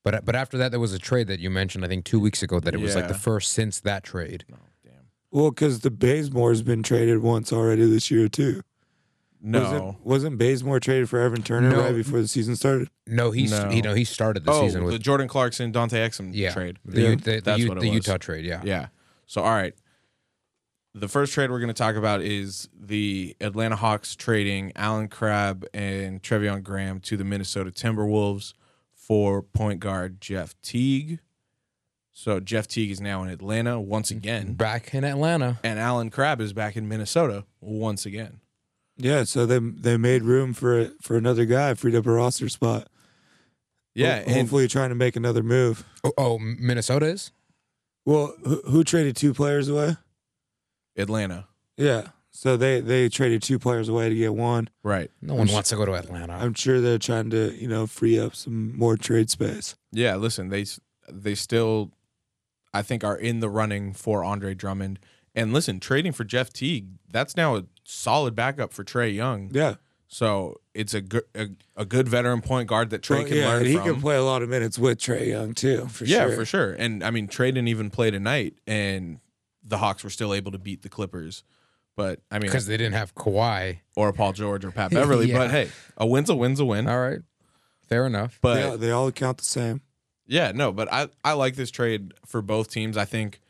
[0.05, 2.19] But uh, but after that there was a trade that you mentioned I think 2
[2.19, 3.19] weeks ago that it was like the Yeah.
[3.19, 4.45] first since that trade.
[4.53, 4.93] oh, damn.
[5.31, 8.61] Well, because the Bazemore's been traded once already this year too.
[9.41, 9.61] No.
[9.61, 11.79] Wasn't, wasn't Bazemore traded for Evan Turner No.
[11.81, 12.89] right before the season started?
[13.05, 13.69] No, he's No.
[13.71, 16.77] you know he started the oh, season with the Jordan Clarkson Dante Exum yeah, trade.
[16.85, 17.09] The, Yeah.
[17.09, 17.95] U- the, the, That's U- what it the was.
[18.07, 18.61] Utah trade, yeah.
[18.63, 18.87] Yeah.
[19.25, 19.73] So all right.
[20.93, 25.65] The first trade we're going to talk about is the Atlanta Hawks trading Allen Crabbe
[25.73, 28.53] and Treveon Graham to the Minnesota Timberwolves
[29.07, 31.19] for point guard Jeff Teague.
[32.11, 35.59] So Jeff Teague is now in Atlanta once again, Back in Atlanta.
[35.63, 38.39] and Allen Crabbe is back in Minnesota once again.
[38.97, 42.87] Yeah, so they they made room for for another guy, freed up a roster spot.
[43.93, 45.83] Yeah, Ho- and hopefully trying to make another move.
[46.03, 47.31] Oh, oh Minnesota is?
[48.05, 49.97] Well, who, who traded two players away?
[50.97, 52.07] Atlanta, Yeah,
[52.37, 54.69] so they they traded two players away to get one.
[54.83, 55.09] right?
[55.21, 56.33] No one wants to go to Atlanta.
[56.33, 59.75] I'm sure they're trying to you know free up some more trade space.
[59.91, 60.65] Yeah, listen, they
[61.09, 61.91] they still,
[62.73, 64.99] I think, are in the running for Andre Drummond.
[65.33, 69.49] And listen, trading for Jeff Teague, that's now a solid backup for Trae Young.
[69.53, 69.75] Yeah,
[70.07, 73.47] So it's a good a, a good veteran point guard that Trae Well, can yeah,
[73.49, 73.83] learn and he from.
[73.85, 75.87] can play a lot of minutes with Trae Young too.
[75.87, 76.35] For yeah, sure.
[76.35, 76.73] for sure.
[76.73, 79.19] And I mean, Trae didn't even play tonight, and
[79.61, 81.43] the Hawks were still able to beat the Clippers.
[81.95, 83.79] But I mean, because they didn't have Kawhi.
[83.95, 85.27] or Paul George or Pat Beverley.
[85.27, 85.37] Yeah.
[85.37, 86.87] But hey, a win's a win's a win.
[86.87, 87.19] All right.
[87.87, 88.39] Fair enough.
[88.41, 89.81] But They, all- they all count the same.
[90.27, 92.97] Yeah, no, but I, I like this trade for both teams.
[92.97, 93.41] I think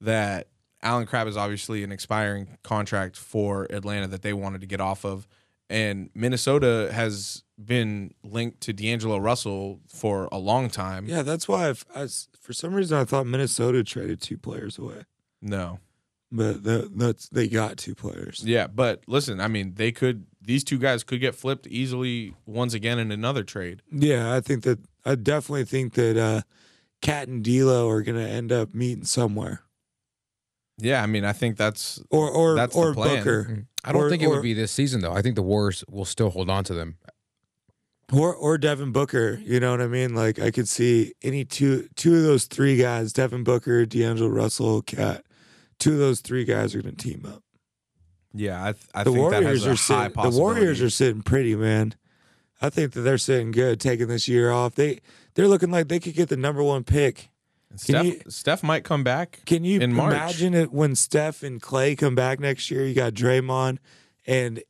[0.00, 0.48] that
[0.82, 5.04] Allen Crabbe is obviously an expiring contract for Atlanta that they wanted to get off
[5.04, 5.28] of.
[5.68, 11.04] And Minnesota has been linked to D'Angelo Russell for a long time.
[11.06, 14.78] Yeah, that's why I've, I s for some reason I thought Minnesota traded two players
[14.78, 15.02] away,
[15.42, 15.78] No.
[16.30, 18.42] But that, that's they got two players.
[18.44, 22.74] Yeah, but listen, I mean, they could these two guys could get flipped easily once
[22.74, 23.82] again in another trade.
[23.92, 26.42] Yeah, I think that I definitely think that uh,
[27.02, 29.62] Cat and D'Lo are gonna end up meeting somewhere,
[30.78, 33.16] Yeah, I mean, I think that's or or That's the or plan.
[33.18, 35.12] Booker, I don't Or- think it or- would be this season though.
[35.12, 36.96] I think the Warriors will still hold on to them.
[38.12, 39.40] or or Devin Booker.
[39.44, 40.14] You know what I mean?
[40.14, 44.82] Like I could see any two two of those three guys, Devin Booker, D'Angelo Russell,
[44.82, 45.24] Cat.
[45.78, 47.42] Two of those three guys are gonna team up.
[48.34, 50.38] yeah, I, th- I the think that Warriors has a are high sitting, the.
[50.38, 51.94] Warriors are sitting pretty, man.
[52.60, 54.74] I think that they're sitting good, taking this year off.
[54.74, 55.00] They
[55.34, 57.30] they're looking like they could get the number one pick.
[57.76, 59.40] Steph, you- Steph might come back.
[59.46, 60.12] Can you in March.
[60.14, 62.84] imagine it when Steph and Clay come back next year?
[62.84, 63.78] You got Draymond
[64.26, 64.62] and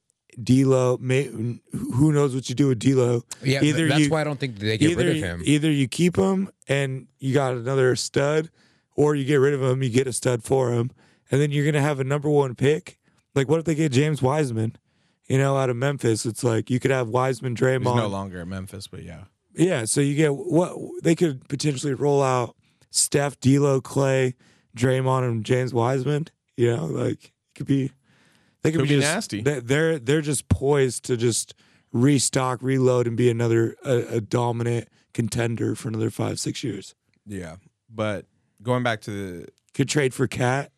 [0.42, 0.99] D'Lo.
[1.01, 1.25] May,
[1.73, 3.23] who knows what you do with D'Lo?
[3.42, 5.42] Yeah, Either that's you- why I don't think they get either rid of him.
[5.44, 8.51] either you keep him and you got another stud,
[8.99, 10.91] or you get rid of him, you get a stud for him,
[11.31, 12.99] and then you're gonna have a number one pick.
[13.35, 14.75] Like, what if they get James Wiseman?
[15.29, 17.85] You know, out of Memphis, it's like you could have Wiseman, Draymond.
[17.93, 19.25] He's no longer at Memphis, but yeah.
[19.55, 22.57] Yeah, so you get what they could potentially roll out:
[22.91, 24.35] Steph, D'Lo, Clay,
[24.77, 26.27] Draymond, and James Wiseman.
[26.57, 27.93] You know, like it could be
[28.63, 29.41] they could, Could be, be just, nasty.
[29.43, 31.55] they- They're they're just poised to just
[31.93, 36.95] restock, reload, and be another a, a dominant contender for another five six years.
[37.27, 37.57] Yeah.
[37.89, 38.27] But
[38.62, 40.71] going back to the Could trade for Cat.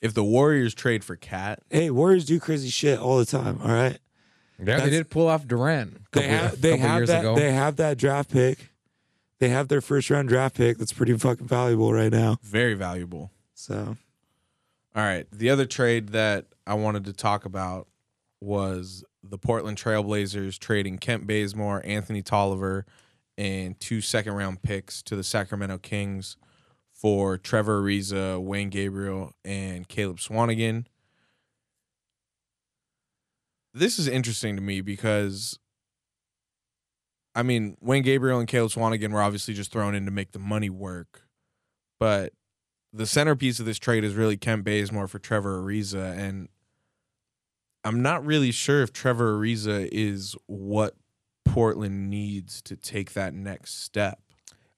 [0.00, 3.58] if the Warriors trade for Cat, Hey, Warriors do crazy shit all the time.
[3.62, 3.98] All right,
[4.58, 7.08] yeah, that's- they did pull off Durant a they couple, have they couple have years
[7.08, 7.34] that ago.
[7.36, 8.70] they have that draft pick.
[9.40, 10.78] They have their first round draft pick.
[10.78, 12.38] That's pretty fucking valuable right now.
[12.42, 13.30] very valuable.
[13.54, 13.96] So
[14.96, 15.26] All right.
[15.30, 17.86] The other trade that I wanted to talk about
[18.40, 22.84] was the Portland Trailblazers trading Kent Bazemore, Anthony Tolliver,
[23.38, 26.36] and two second round picks to the Sacramento Kings
[26.92, 30.86] for Trevor Ariza, Wenyen Gabriel, and Caleb Swanigan.
[33.72, 35.58] This is interesting to me because
[37.34, 40.40] I mean, Wenyen Gabriel and Caleb Swanigan were obviously just thrown in to make the
[40.40, 41.22] money work.
[42.00, 42.32] But
[42.92, 46.48] the centerpiece of this trade is really Kent Bazemore for Trevor Ariza, and
[47.84, 50.96] I'm not really sure if Trevor Ariza is what
[51.52, 54.20] Portland needs to take that next step.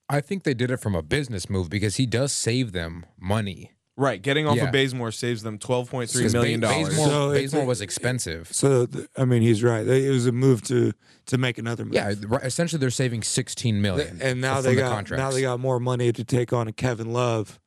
[0.09, 3.71] I think they did it from a business move because he does save them money.
[3.97, 4.65] Right, getting off Yeah.
[4.65, 6.87] of Bazemore saves them twelve point three Because million Ba- dollars.
[6.89, 8.47] Bazemore, So it's Bazemore a- was expensive.
[8.51, 9.85] So th- I mean, he's right.
[9.87, 10.93] It was a move to
[11.27, 11.93] to make another move.
[11.93, 14.17] Yeah, right, essentially they're saving 16 million.
[14.21, 17.11] and now they the got now they got more money to take on a Kevin
[17.13, 17.59] Love.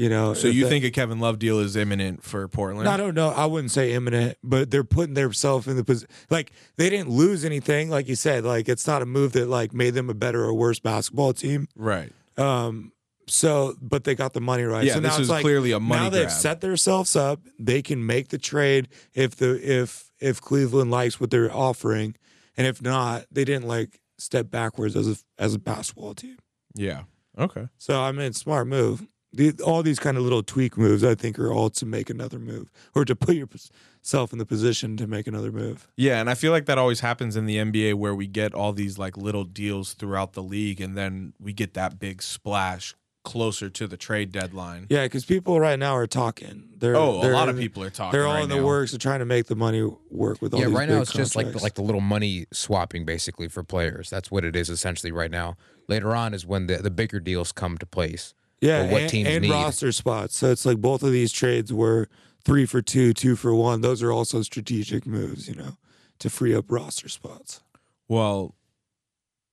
[0.00, 2.88] You know, So you that- think a Kevin Love deal is imminent for Portland?
[2.88, 3.28] I don't know.
[3.28, 6.08] I wouldn't say imminent, but they're putting themselves in the position.
[6.30, 8.44] Like they didn't lose anything, like you said.
[8.44, 11.68] Like it's not a move that like made them a better or worse basketball team.
[11.76, 12.10] right.
[12.38, 12.92] Um,
[13.26, 14.86] So, but they got the money right.
[14.86, 16.32] Yeah, so now this is like, clearly a money Now they've grab.
[16.46, 17.40] set themselves up.
[17.58, 22.16] They can make the trade if the if if Cleveland likes what they're offering,
[22.56, 26.38] and if not, they didn't like step backwards as a as a basketball team.
[26.74, 27.02] Yeah.
[27.38, 27.68] Okay.
[27.76, 29.06] So I mean, smart move.
[29.32, 32.38] The, all these kind of little tweak moves, I think, are all to make another
[32.40, 35.86] move or to put yourself in the position to make another move.
[35.96, 38.72] Yeah, and I feel like that always happens in the NBA where we get all
[38.72, 43.68] these like little deals throughout the league and then we get that big splash closer
[43.70, 44.86] to the trade deadline.
[44.88, 46.70] Yeah, because people right now are talking.
[46.78, 48.18] They're, Oh, a they're- lot of people are talking.
[48.18, 48.64] They're all right in the now.
[48.64, 51.02] works of trying to make the money work with all yeah, these right now big
[51.02, 54.08] it's just like the, like the little money swapping basically for players.
[54.10, 55.56] That's what it is essentially right now.
[55.86, 58.34] Later on is when the, the bigger deals come to place.
[58.60, 59.50] Yeah, what and, teams and need.
[59.50, 60.36] roster spots.
[60.38, 62.08] So it's like both of these trades were
[62.44, 63.80] three for two, two for one.
[63.80, 65.76] Those are also strategic moves, you know,
[66.18, 67.62] to free up roster spots.
[68.08, 68.54] Well,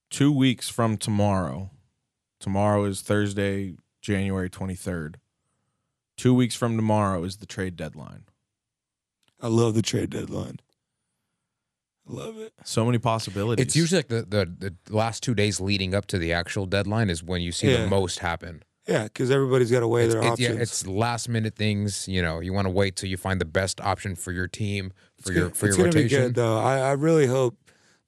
[0.10, 1.72] two weeks from tomorrow,
[2.40, 5.16] tomorrow is Thursday, January 23rd.
[6.18, 8.24] Two weeks from tomorrow is the trade deadline.
[9.40, 10.60] I love the trade deadline.
[12.10, 12.54] I love it.
[12.64, 13.64] So many possibilities.
[13.66, 17.10] It's usually like the, the, the last two days leading up to the actual deadline
[17.10, 17.82] is when you see Yeah.
[17.82, 18.64] the most happen.
[18.88, 20.56] Yeah, because everybody's got to weigh It's, their it- options.
[20.56, 22.08] yeah, it's last minute things.
[22.08, 24.94] You know, you want to wait till you find the best option for your team
[25.22, 26.22] for your for it's your gonna be rotation.
[26.28, 26.58] good though.
[26.58, 27.58] I, I really hope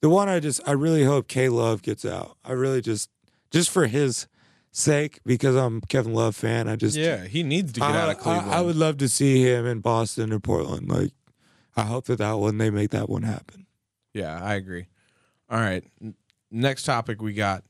[0.00, 2.36] the one I just I really hope K Love gets out.
[2.44, 3.10] I really just
[3.50, 4.26] just for his
[4.72, 6.68] sake because I'm Kevin Love fan.
[6.68, 8.50] I just yeah, he needs to get I, out of Cleveland.
[8.50, 10.88] I, I would love to see him in Boston or Portland.
[10.88, 11.10] Like
[11.76, 13.66] I hope that that one they make that one happen.
[14.14, 14.86] Yeah, I agree.
[15.50, 15.84] All right.
[16.02, 16.14] N-
[16.50, 17.62] Next topic we got.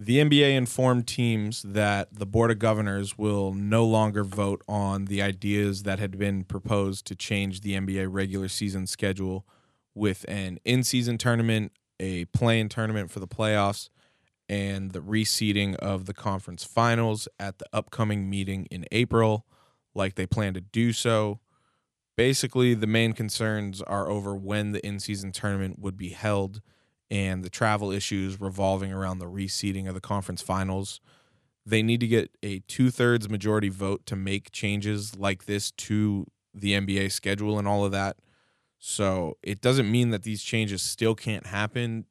[0.00, 5.20] The NBA informed teams that the Board of Governors will no longer vote on the
[5.20, 9.44] ideas that had been proposed to change the NBA regular season schedule
[9.96, 13.88] with an in season tournament, a play in tournament for the playoffs,
[14.48, 19.46] and the reseeding of the conference finals at the upcoming meeting in April,
[19.96, 21.40] like they plan to do so.
[22.16, 26.62] Basically, the main concerns are over when the in season tournament would be held
[27.10, 31.00] and the travel issues revolving around the reseeding of the conference finals.
[31.64, 36.26] They need to get a two thirds majority vote to make changes like this to
[36.54, 38.16] the NBA schedule and all of that.
[38.78, 42.06] So it doesn't mean that these changes still can't happen.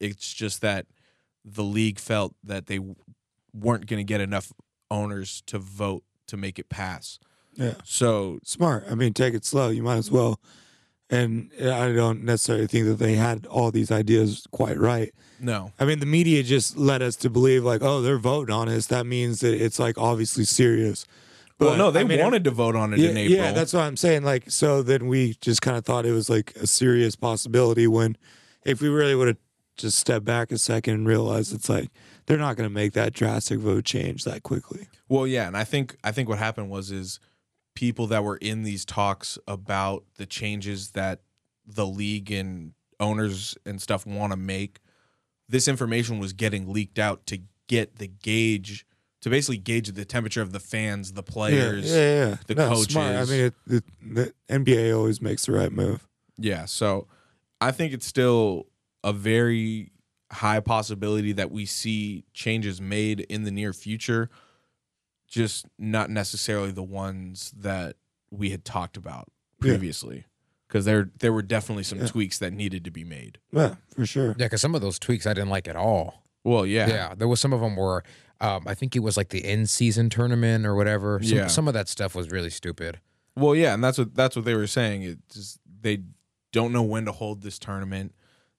[0.00, 0.86] It's just that
[1.44, 2.80] the league felt that they
[3.52, 4.52] weren't going to get enough
[4.90, 7.18] owners to vote to make it pass.
[7.54, 7.74] Yeah.
[7.84, 8.84] So Smart.
[8.88, 9.68] I mean, take it slow.
[9.68, 10.40] You might as well.
[11.10, 15.14] And I don't necessarily think that they had all these ideas quite right.
[15.40, 18.68] no, I mean, the media just led us to believe like, oh, they're voting on
[18.68, 18.86] this.
[18.86, 21.06] That means that it's like obviously serious.
[21.58, 23.38] well, no, they I mean, wanted to vote on it yeah, in April.
[23.38, 24.22] Yeah, that's what I'm saying.
[24.22, 28.18] Like, so then we just kind of thought it was like a serious possibility when
[28.64, 29.38] if we really would have
[29.78, 31.88] just stepped back a second and realized it's like
[32.26, 34.88] they're not going to make that drastic vote change that quickly.
[35.08, 37.18] Well, yeah, and I think I think what happened was is
[37.78, 41.20] people that were in these talks about the changes that
[41.64, 44.80] the league and owners and stuff want to make.
[45.48, 47.38] This information was getting leaked out to
[47.68, 48.84] get the gauge
[49.20, 51.88] to basically gauge the temperature of the fans, the players.
[51.88, 52.36] yeah, yeah, yeah.
[52.48, 53.14] the No, Smart.
[53.14, 56.08] I mean, it, it, the NBA always makes the right move.
[56.36, 57.06] Yeah, so
[57.60, 58.66] I think it's still
[59.04, 59.92] a very
[60.32, 64.30] high possibility that we see changes made in the near future,
[65.28, 67.96] just not necessarily the ones that
[68.30, 69.28] we had talked about
[69.60, 70.24] previously.
[70.66, 72.06] Because there there were definitely some Yeah.
[72.08, 73.38] tweaks that needed to be made.
[73.52, 74.28] Yeah, for sure.
[74.38, 76.22] Yeah, because some of those tweaks I didn't like at all.
[76.44, 76.88] Well, yeah.
[76.88, 78.04] Yeah, there was some of them were,
[78.40, 81.20] um, I think it was like the end season tournament or whatever.
[81.22, 81.46] Some, Yeah.
[81.46, 83.00] some of that stuff was really stupid.
[83.34, 85.02] Well, yeah, and that's what that's what they were saying.
[85.02, 86.02] It just they
[86.52, 88.14] don't know when to hold this tournament.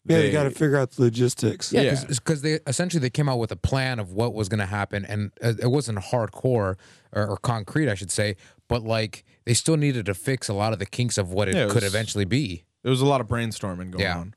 [0.06, 1.72] Yeah, They- you got to figure out the logistics.
[1.74, 2.04] Yeah, Yeah.
[2.08, 5.06] because they essentially they came out with a plan of what was going to happen,
[5.06, 6.78] and uh, it wasn't hardcore
[7.12, 8.36] or, or concrete, I should say,
[8.68, 11.56] but like they still needed to fix a lot of the kinks of what it
[11.56, 12.64] Yeah, it could was- eventually be.
[12.82, 14.18] There was a lot of brainstorming going Yeah.
[14.20, 14.36] on.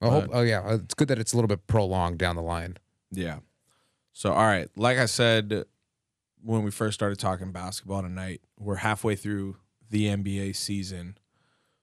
[0.00, 0.30] I hope.
[0.32, 2.76] Oh yeah, it's good that it's a little bit prolonged down the line.
[3.10, 3.38] Yeah.
[4.12, 4.68] So, all right.
[4.76, 5.64] Like I said
[6.42, 9.56] when we first started talking basketball tonight, we're halfway through
[9.90, 11.16] the NBA season.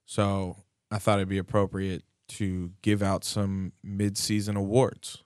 [0.06, 0.58] So,
[0.92, 2.04] I thought it'd be appropriate
[2.38, 5.24] to give out some mid-season awards.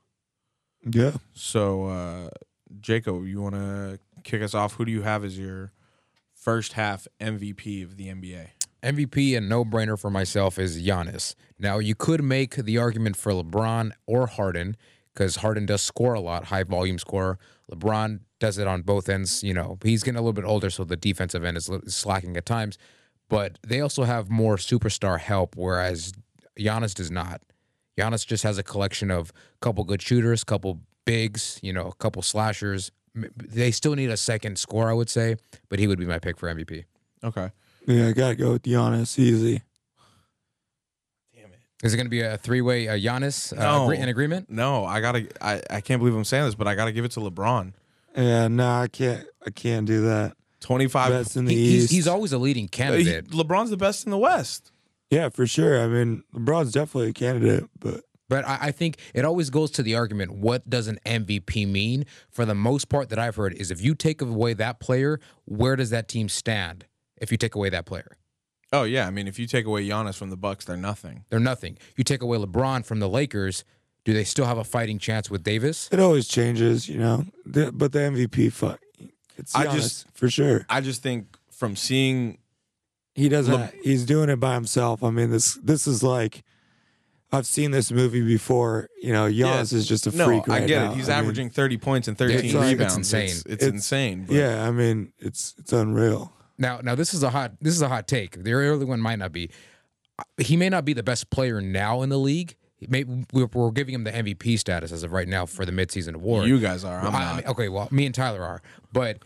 [0.90, 1.14] Yeah.
[1.34, 2.30] So, uh,
[2.80, 4.74] Jacob, you want to kick us off?
[4.74, 5.72] Who do you have as your
[6.34, 8.50] first half MVP of the NBA?
[8.84, 11.34] MVP and no brainer for myself is Giannis.
[11.58, 14.78] Now you could make the argument for LeBron or Harden
[15.14, 17.40] because Harden does score a lot, high volume scorer.
[17.72, 19.44] LeBron does it on both ends.
[19.44, 22.46] You know, he's getting a little bit older, so the defensive end is slacking at
[22.46, 22.78] times.
[23.28, 26.14] But they also have more superstar help, whereas
[26.60, 27.42] Giannis does not.
[27.98, 29.32] Giannis just has a collection of
[29.62, 32.92] couple good shooters, couple bigs, you know, a couple slashers.
[33.14, 35.38] They still need a second score, I would say,
[35.70, 36.84] but he would be my pick for MVP.
[37.24, 37.52] Okay.
[37.88, 39.18] Yeah, I gotta go with Giannis.
[39.18, 39.62] Easy.
[41.84, 43.84] Is it going to be a three-way uh, Giannis uh, No.
[43.86, 44.50] agree- an agreement?
[44.50, 45.28] No, I gotta.
[45.42, 47.74] I, I can't believe I'm saying this, but I gotta give it to LeBron.
[48.18, 49.28] Yeah, no, I can't.
[49.46, 50.36] I can't do that.
[50.62, 51.12] Twenty five.
[51.12, 51.92] Best in the He- East.
[51.92, 53.30] he's always a leading candidate.
[53.30, 54.72] LeBron's the best in the West.
[55.10, 55.82] Yeah, for sure.
[55.82, 59.84] I mean, LeBron's definitely a candidate, but But I, I think it always goes to
[59.84, 62.06] the argument: what does an MVP mean?
[62.30, 65.76] For the most part, that I've heard is if you take away that player, where
[65.76, 66.86] does that team stand?
[67.22, 68.18] If you take away that player,
[68.74, 71.24] Oh yeah, I mean, if you take away Giannis from the Bucks, they're nothing.
[71.30, 71.78] they're nothing.
[71.96, 73.64] You take away LeBron from the Lakers,
[74.04, 75.88] do they still have a fighting chance with Davis?
[75.94, 77.26] it always changes, you know.
[77.46, 78.82] The, but the MVP, fuck,
[79.38, 80.66] it's I just- for sure.
[80.68, 82.40] I just think from seeing
[83.16, 83.54] He doesn't.
[83.54, 85.04] Le- he's doing it by himself.
[85.04, 86.44] I mean, this this is like.
[87.32, 88.88] I've seen this movie before.
[89.02, 90.92] You know, Giannis is just a no, freak right I get now.
[90.92, 90.96] it.
[90.96, 92.98] He's I mean, averaging thirty points and thirteen it's like- it's rebounds.
[92.98, 93.24] insane.
[93.26, 94.26] It's, it's It's- insane.
[94.28, 96.32] But yeah, I mean, it's it's unreal.
[96.58, 98.44] Now, now this is a hot this is a hot take.
[98.44, 99.50] The early one might not be.
[100.38, 102.56] He may not be the best player now in the league.
[102.78, 103.04] He may,
[103.34, 106.48] we're, we're giving him the MVP status as of right now for the midseason award.
[106.48, 107.00] you guys are.
[107.00, 107.46] I'm I- I not.
[107.48, 108.62] okay, well, me and Tyler are,
[108.94, 109.20] but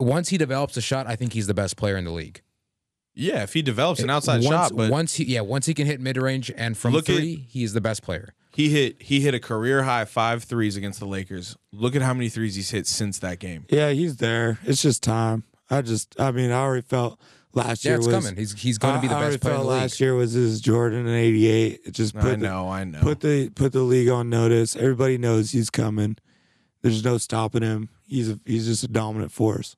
[0.00, 2.42] once he develops a shot, I think he's the best player in the league.
[3.14, 5.74] Yeah, if he develops an eh, outside once, shot, but once he yeah, once he
[5.74, 8.34] can hit mid range and from Look at- three, he's the best player.
[8.54, 11.56] he hit he hit a career high five threes against the Lakers.
[11.72, 13.66] Look at how many threes he's hit since that game.
[13.70, 14.58] Yeah, he's there.
[14.64, 15.44] It's just time.
[15.70, 17.18] I just, I mean, I already felt
[17.54, 18.16] last Yeah, year it's was.
[18.16, 18.36] coming.
[18.36, 19.82] He's he's going to be the I, I already best player in felt the league.
[19.82, 21.80] last year was his Jordan in '88.
[21.86, 23.00] It just put I the, know, I know.
[23.00, 24.76] put the put the league on notice.
[24.76, 26.16] Everybody knows he's coming.
[26.82, 27.88] There's no stopping him.
[28.06, 29.76] He's a, he's just a dominant force.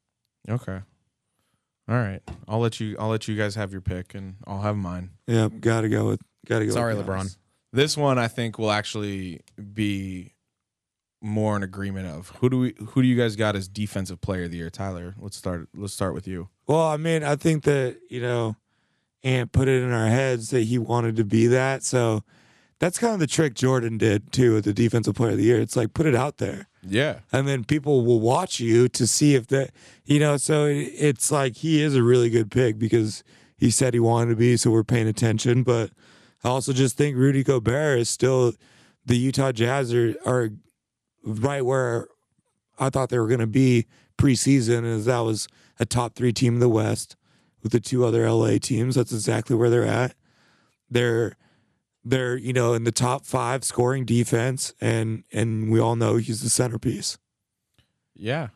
[0.48, 0.80] okay.
[1.88, 2.22] All right.
[2.48, 5.10] I'll let you I'll let you guys have your pick and I'll have mine.
[5.26, 6.72] Yeah, got to go with got to go.
[6.72, 7.36] Sorry, with LeBron.
[7.72, 9.40] This one I think will actually
[9.72, 10.34] be
[11.20, 12.30] more in agreement of.
[12.40, 14.70] Who do we who do you guys got as defensive player of the year?
[14.70, 16.48] Tyler, let's start let's start with you.
[16.66, 18.56] Well, I mean, I think that you know,
[19.22, 21.82] Ant put it in our heads that he wanted to be that.
[21.82, 22.22] So
[22.84, 25.58] that's kind of the trick Jordan did too with the defensive player of the year.
[25.58, 26.68] It's like put it out there.
[26.86, 27.20] Yeah.
[27.32, 29.70] and then people will watch you to see if that
[30.04, 33.24] you know so it, it's like he is a really good pick because
[33.56, 35.92] he said he wanted to be so we're paying attention but
[36.44, 38.52] i also just think rudy gobert is still
[39.06, 40.50] the utah jazz are, are
[41.24, 42.06] right where
[42.78, 43.86] i thought they were going to be
[44.18, 45.48] preseason as that was
[45.80, 47.16] a top three team in the west
[47.62, 50.14] with the two other la teams that's exactly where they're at
[50.90, 51.34] they're
[52.04, 56.42] they're you know in the top five scoring defense and and we all know he's
[56.42, 57.16] the centerpiece
[58.14, 58.48] Yeah.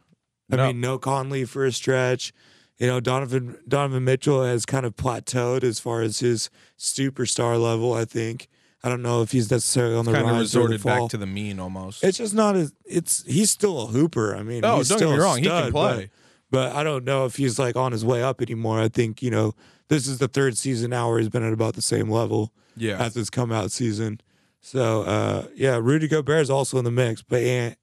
[0.53, 0.67] i No.
[0.69, 2.33] mean no conley for a stretch
[2.79, 7.93] you know donovan donovan mitchell has kind of plateaued as far as his superstar level
[7.95, 8.49] i think
[8.85, 11.17] i don't know if he's necessarily on the kind of rise the resorted back to
[11.17, 12.05] the mean almost.
[12.05, 15.05] it's just not as it's he's still a hooper i mean Oh, he's don't get
[15.05, 16.11] still me a wrong, he can play.
[16.51, 19.23] but, but i don't know if he's like on his way up anymore i think
[19.23, 19.55] you know
[19.89, 22.99] this is the third season now where he's been at about the same level yeah.
[22.99, 24.21] as his come out season.
[24.61, 27.79] So uh, yeah, Rudy Gobert is also in the mix, but Ant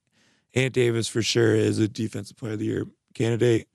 [0.54, 3.68] Ant Davis for sure is a defensive player of the year candidate.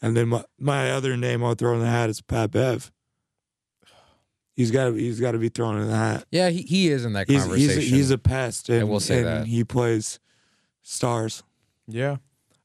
[0.00, 2.92] And then my, my other name I'll throw in the hat is Pat Bev.
[4.54, 6.24] He's got to he's got to be thrown in the hat.
[6.32, 7.80] Yeah, he, he is in that He's conversation.
[7.80, 9.46] he's a, he's a pest, and, will say and that.
[9.46, 10.18] he plays
[10.82, 11.44] stars.
[11.86, 12.16] Yeah.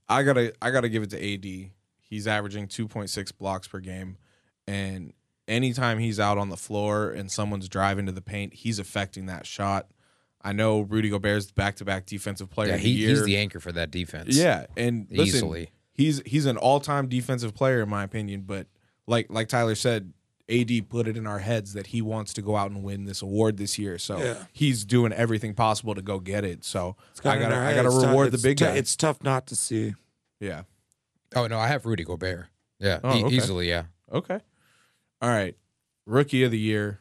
[0.09, 1.71] I gotta I gotta give it to AD.
[2.01, 4.17] He's averaging two point six blocks per game.
[4.67, 5.13] And
[5.47, 9.45] anytime he's out on the floor and someone's driving to the paint, he's affecting that
[9.45, 9.87] shot.
[10.41, 13.09] I know Rudy Gobert's back to back defensive player yeah, of the he, year.
[13.09, 14.35] he's the anchor for that defense.
[14.35, 15.69] Yeah, and listen, Easily.
[15.93, 18.41] he's he's an all time defensive player in my opinion.
[18.41, 18.67] But
[19.07, 20.11] like like Tyler said,
[20.49, 23.21] AD put it in our heads that he wants to go out and win this
[23.21, 23.97] award this year.
[23.97, 24.43] So Yeah.
[24.51, 26.65] he's doing everything possible to go get it.
[26.65, 28.75] So I gotta I gotta It's tough- reward the big tou- guy.
[28.75, 29.93] It's tough not to see.
[30.41, 30.63] yeah.
[31.35, 32.47] Oh no, I have Rudy Gobert.
[32.79, 33.35] Yeah, Oh, e- okay.
[33.35, 33.69] easily.
[33.69, 33.83] Yeah.
[34.11, 34.39] Okay.
[35.23, 35.55] All right.
[36.05, 36.99] Rookie of the year.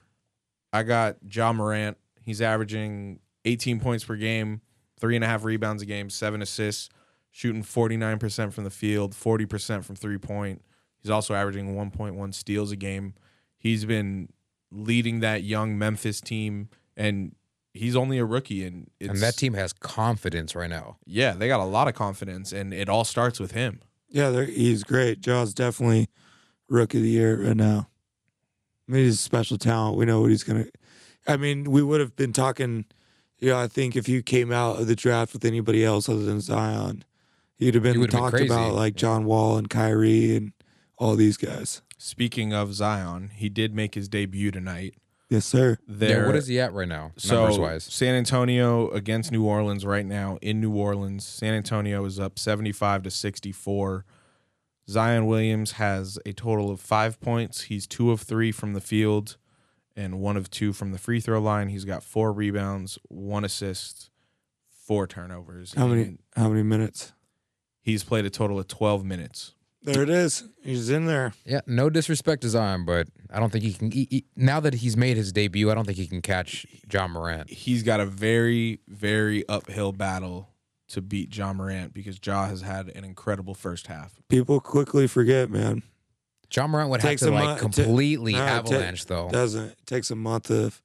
[0.72, 1.98] I got Ja Morant.
[2.24, 4.60] He's averaging 18 points per game,
[4.98, 6.88] three and a half rebounds a game, seven assists,
[7.32, 10.62] shooting 49% from the field, 40% from three point.
[11.02, 13.14] He's also averaging 1.1 steals a game.
[13.58, 14.28] He's been
[14.70, 17.34] leading that young Memphis team, and
[17.74, 18.64] he's only a rookie.
[18.64, 20.96] And, it's, And that team has confidence right now.
[21.04, 23.80] yeah, they got a lot of confidence, and it all starts with him.
[24.08, 25.20] Yeah, he's great.
[25.20, 26.08] Ja's definitely
[26.68, 27.88] rookie of the year right now.
[28.93, 29.97] I mean, he's a special talent.
[29.97, 30.66] We know what he's gonna.
[31.26, 32.84] I mean, we would have been talking.
[33.38, 36.24] You know, I think if you came out of the draft with anybody else other
[36.24, 37.03] than Zion,
[37.57, 40.53] you'd have been You would've been talked about like John Wall and Kyrie and
[40.99, 41.80] all these guys.
[41.97, 44.95] Speaking of Zion, he did make his debut tonight.
[45.30, 45.78] Yes, sir.
[45.88, 47.84] They're, Yeah, what is he at right now, so numbers wise?
[47.84, 51.26] San Antonio against New Orleans right now in New Orleans.
[51.26, 54.05] San Antonio is up 75 to 64.
[54.89, 57.62] Zion Williams has a total of five points.
[57.62, 59.37] He's two of three from the field
[59.97, 61.68] and one of two from the free throw line.
[61.68, 64.11] He's got four rebounds, one assist,
[64.70, 65.74] four turnovers.
[65.74, 66.16] How many?
[66.37, 67.12] How many minutes?
[67.80, 69.55] He's played a total of 12 minutes.
[69.85, 70.45] There it is.
[70.62, 71.33] He's in there.
[71.45, 73.91] Yeah, no disrespect to Zion, but I don't think he can.
[73.91, 77.09] He, he- now that he's made his debut, I don't think he can catch Ja
[77.09, 77.51] Morant.
[77.51, 80.51] He's got a very, very uphill battle
[80.93, 84.14] to beat Ja Morant because Ja has had an incredible first half.
[84.28, 85.82] People quickly forget, man.
[86.51, 89.28] John Morant would have to a like month- completely Nah, it ta- avalanche though.
[89.30, 90.82] Doesn't it takes a month of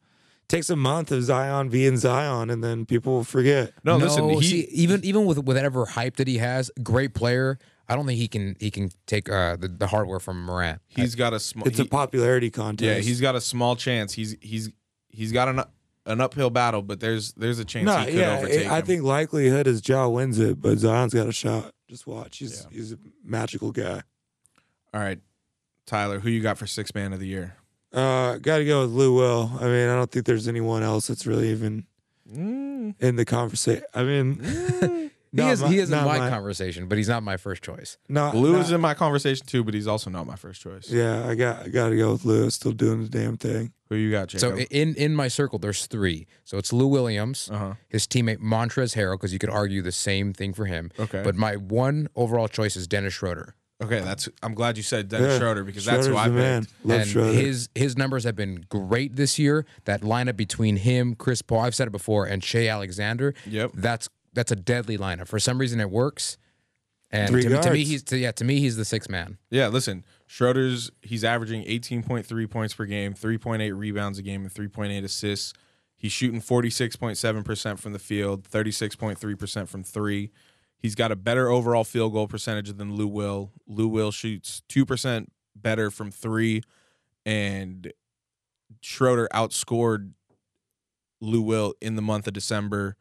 [0.48, 3.74] takes a month of Zion being Zion, and then people will forget.
[3.84, 7.60] No, listen, he, see, even even with whatever hype that he has, great player.
[7.90, 10.82] I don't think he can he can take uh, the, the hardware from Morant.
[10.88, 11.68] he's got a small.
[11.68, 12.86] It's a popularity contest.
[12.86, 14.14] Yeah, he's got a small chance.
[14.14, 14.70] He's he's
[15.10, 15.64] he's got an
[16.08, 18.38] an uphill battle, but there's there's a chance no, he could yeah.
[18.38, 18.86] overtake I him.
[18.86, 21.74] think likelihood is Ja wins it, but Zion's got a shot.
[21.88, 22.40] Just watch.
[22.40, 22.78] He's Yeah.
[22.78, 24.02] he's a magical guy.
[24.94, 25.20] All right,
[25.86, 27.56] Tyler, who you got for six man of the year?
[27.94, 29.52] Uh, got to go with Lou Will.
[29.60, 31.86] I mean, I don't think there's anyone else that's really even
[32.30, 33.86] Mm, in the conversation.
[33.94, 37.10] I mean, He not is my- he is in not my, my- conversation, but he's
[37.10, 37.98] not my first choice.
[38.08, 40.90] not, Lou not- is in my conversation too, but he's also not my first choice.
[40.90, 42.50] Yeah, I got I got to go with Lou.
[42.50, 43.74] Still doing the damn thing.
[43.90, 44.40] Who you got, Jacob?
[44.40, 46.28] So i- in in my circle, there's three.
[46.44, 47.74] So it's Lou Williams, uh huh.
[47.90, 50.92] his teammate Montrezl Harrell, because you could argue the same thing for him.
[51.00, 51.22] Okay.
[51.24, 53.56] But my one overall choice is Dennis Schroeder.
[53.84, 54.28] Okay, that's.
[54.42, 56.42] I'm glad you said Dennis Yeah, Schroeder because that's who I the picked.
[56.44, 56.68] man.
[56.84, 57.34] Love and Schroeder.
[57.40, 59.68] his his numbers have been great this year.
[59.86, 63.36] That lineup between him, Chris Paul, I've said it before, and Shai Alexander.
[63.46, 63.72] Yep.
[63.76, 65.28] That's that's a deadly lineup.
[65.28, 66.38] For some reason, it works.
[67.10, 68.32] And to, me- to me, he's to, yeah.
[68.34, 69.38] To me, he's the sixth man.
[69.50, 75.04] Yeah, listen, Schroeder's he's averaging 18.3 points per game, 3.8 rebounds a game, and 3.8
[75.04, 75.54] assists.
[75.96, 80.32] He's shooting 46.7% from the field, 36.3% from three.
[80.78, 83.52] He's got a better overall field goal percentage than Lou Will.
[83.66, 85.26] Lou Will shoots 2%
[85.56, 86.62] better from three,
[87.26, 87.92] and
[88.82, 90.12] Schroeder outscored
[91.20, 92.96] Lou Will in the month of December.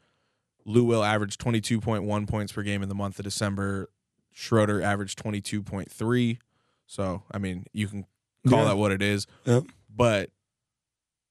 [0.67, 3.89] Lou Will averaged 22.1 points per game in the month of December.
[4.33, 6.39] Schroeder averaged 22.3.
[6.87, 8.05] So, I mean, you can
[8.47, 8.65] call Yeah.
[8.67, 9.27] that what it is.
[9.45, 9.65] Yep.
[9.95, 10.31] But,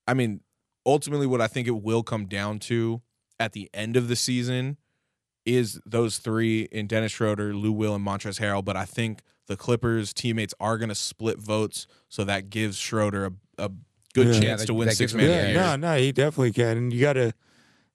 [0.08, 0.42] I mean,
[0.86, 3.02] ultimately, what I think it will come down to
[3.40, 4.78] at the end of the season
[5.46, 8.64] is those three in Dennis Schroeder, Lou Will, and Montrezl Harrell.
[8.66, 11.86] But I think the Clippers teammates are going to split votes.
[12.10, 13.32] So that gives Schroeder a,
[13.66, 13.72] a
[14.14, 14.32] good Yeah.
[14.34, 16.78] chance Yeah, that- to win that six man a Yeah, no, no, he definitely can.
[16.78, 17.34] And you got to.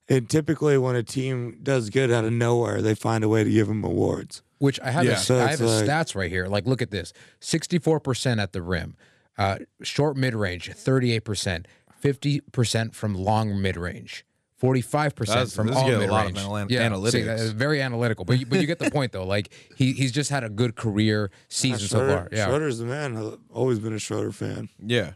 [0.09, 3.49] And typically, when a team does good out of nowhere, they find a way to
[3.49, 4.41] give them awards.
[4.57, 5.13] Which I have, Yeah.
[5.13, 6.45] a, So I it's have like- a stats right here.
[6.47, 8.95] Like, look at this: sixty-four percent at the rim,
[9.37, 11.67] uh, short mid-range, thirty-eight percent,
[11.99, 14.23] fifty percent from long mid-range,
[14.57, 16.35] forty-five percent from this is all getting a mid-range.
[16.35, 17.11] lot of anal- yeah, analytics.
[17.11, 19.25] see, that is very analytical, but you, but you get the point though.
[19.25, 22.29] Like he he's just had a good career season so Schroeder, far.
[22.31, 23.17] Yeah, Schroeder's the man.
[23.17, 24.69] I've always been a Schroeder fan.
[24.85, 25.13] Yeah.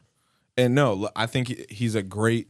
[0.57, 2.47] And no, I think he- he's a great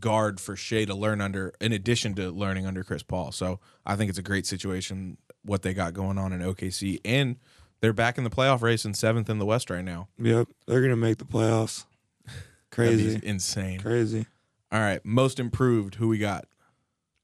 [0.00, 3.32] guard for Shai to learn under, in addition to learning under Chris Paul.
[3.32, 7.00] So I think it's a great situation what they got going on in OKC.
[7.04, 7.36] And
[7.80, 10.08] they're back in the playoff race and seventh in the West right now.
[10.18, 11.84] Yep, they're gonna make the playoffs.
[12.70, 13.80] Crazy, insane.
[13.80, 14.26] crazy.
[14.72, 15.04] All right.
[15.04, 16.46] Most improved, who we got?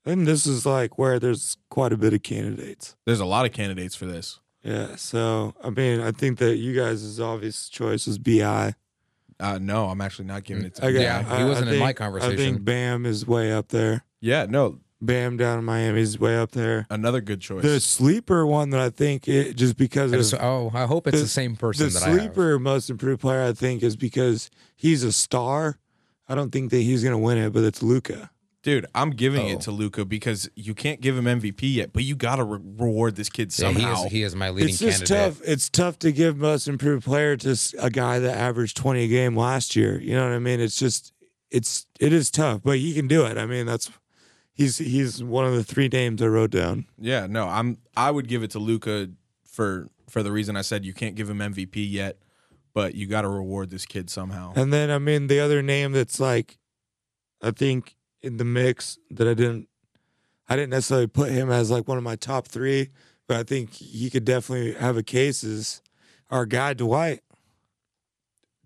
[0.07, 2.95] And this is like where there's quite a bit of candidates.
[3.05, 4.39] There's a lot of candidates for this.
[4.63, 8.75] Yeah, so I mean, I think that you guys' obvious choice is BI.
[9.41, 11.79] Uh, no, I'm actually not giving it to Okay, Yeah, he I- I wasn't in
[11.79, 12.35] my conversation.
[12.35, 14.05] I think Bam is way up there.
[14.21, 16.87] Yeah, no, Bam down in Miami is way up there.
[16.91, 17.63] another good choice.
[17.63, 21.17] The sleeper one that I think it just because I of oh, I hope it's
[21.17, 22.19] the, the- same person the that I have.
[22.21, 25.79] sleeper most improved player I think is because he's a star.
[26.29, 28.31] I don't think that he's gonna win it, but it's Luka.
[28.63, 29.53] Dude, I'm giving Oh.
[29.53, 32.61] it to Luka because you can't give him MVP yet, but you got to re-
[32.63, 34.05] reward this kid Yeah, he somehow.
[34.05, 35.39] is he is my leading It's just candidate.
[35.39, 35.49] tough.
[35.49, 39.35] It's tough to give most improved player to a guy that averaged twenty a game
[39.37, 39.99] last year.
[40.01, 40.61] You know what I mean?
[40.61, 41.13] It's just
[41.51, 43.39] it's it is tough, but he can do it.
[43.39, 43.91] I mean, that's
[44.53, 46.85] he's he's one of the three names I wrote down.
[46.99, 49.09] Yeah, no, I'm I would give it to Luka
[49.47, 52.19] for for the reason I said you can't give him MVP yet,
[52.75, 54.53] but you got to reward this kid somehow.
[54.55, 56.59] And then I mean the other name that's like
[57.41, 59.69] I think in the mix that I didn't
[60.49, 62.91] I didn't necessarily put him as like one of my top three,
[63.29, 65.81] but I think he could definitely have a case is
[66.31, 67.21] our guy Dwight.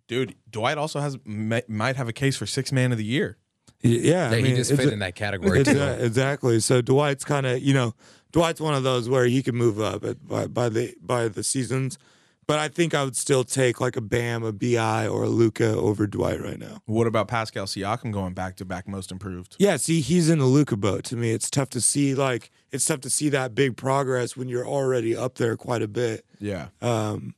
[0.06, 3.38] Dude, Dwight also has might might have a case for six man of the year.
[3.80, 5.78] Yeah, Yeah, I mean, he just fit a- in that category too.
[5.80, 6.60] a- exactly.
[6.60, 7.94] So Dwight's kind of you know
[8.32, 11.42] Dwight's one of those where he can move up at, by by the by the
[11.42, 11.98] seasons,
[12.46, 15.74] But I think I would still take like a Bam, a BI, or a Luka
[15.74, 16.82] over Dwight right now.
[16.86, 19.56] What about Pascal Siakam going back to back most improved?
[19.58, 21.04] Yeah, see, he's in the Luka boat.
[21.04, 24.48] To me, it's tough to see like it's tough to see that big progress when
[24.48, 26.24] you're already up there quite a bit.
[26.38, 26.68] Yeah.
[26.82, 27.34] Um,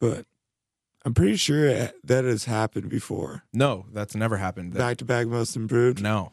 [0.00, 0.26] but
[1.04, 1.68] I'm pretty sure
[2.04, 3.44] that has happened before.
[3.52, 4.74] No, that's never happened.
[4.74, 6.02] Back to back most improved.
[6.02, 6.32] no.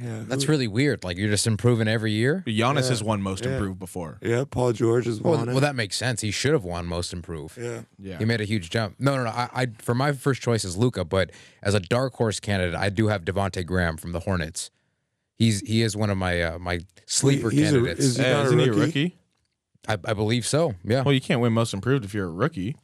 [0.00, 1.04] Yeah, That's who- really weird.
[1.04, 2.42] Like you're just improving every year.
[2.46, 2.88] Giannis Yeah.
[2.90, 3.52] has won most Yeah.
[3.52, 4.18] improved before.
[4.22, 4.44] yeah.
[4.50, 5.60] Paul George has Well, won well, it.
[5.62, 6.20] that makes sense.
[6.20, 7.56] He should have won most improved.
[7.58, 8.18] yeah, Yeah.
[8.18, 8.96] He made a huge jump.
[8.98, 9.30] No, no, no.
[9.30, 11.30] I, I for my first choice is Luka, but
[11.62, 14.70] as a dark horse candidate, I do have Devonte Graham from the Hornets.
[15.34, 18.04] He's he is one of my uh, my sleeper He's a- candidates.
[18.04, 18.80] is he not a isn't he a rookie?
[19.04, 19.16] rookie?
[19.88, 20.74] I, I believe so.
[20.84, 21.02] Yeah.
[21.02, 22.76] Well, you can't win most improved if you're a rookie.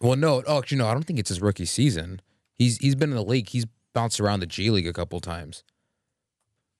[0.00, 0.42] Well, no.
[0.46, 0.88] Oh, actually, no.
[0.88, 2.20] I don't think it's his rookie season.
[2.58, 3.48] He's he's been in the league.
[3.50, 5.62] He's bounced around the G League a couple times.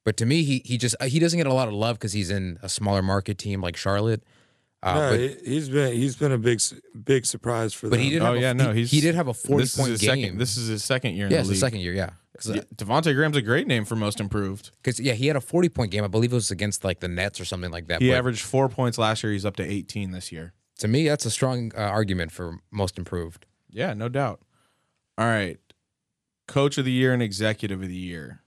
[0.05, 2.30] But to me, he he just he doesn't get a lot of love because he's
[2.30, 4.22] in a smaller market team like Charlotte.
[4.82, 6.61] Uh, no, but he- he's been he's been a big
[7.05, 8.00] big surprise for but them.
[8.05, 8.22] he did.
[8.22, 10.00] Oh have a, yeah, no, he, he's he did have a forty this point is
[10.00, 10.22] his game.
[10.24, 11.57] Second, this is his second year in yeah, the it's league.
[11.57, 11.92] the second year.
[11.92, 14.72] Yeah, because Yeah, Devontae Graham's a great name for most improved.
[14.82, 16.03] Because yeah, he had a forty point game.
[16.03, 18.03] I believe it was against like the Nets or something like that.
[18.03, 19.32] He but averaged four points last year.
[19.32, 20.53] He's up to 18 this year.
[20.80, 23.46] to me, that's a strong uh, argument for most improved.
[23.70, 24.40] Yeah, no doubt.
[25.16, 25.59] All right,
[26.48, 28.40] coach of the year and executive of the year.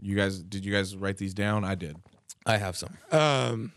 [0.00, 1.64] You guys, did you guys write these down?
[1.64, 1.96] I did.
[2.46, 2.96] I have some.
[3.12, 3.72] Um,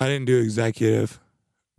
[0.00, 1.20] I didn't do executive.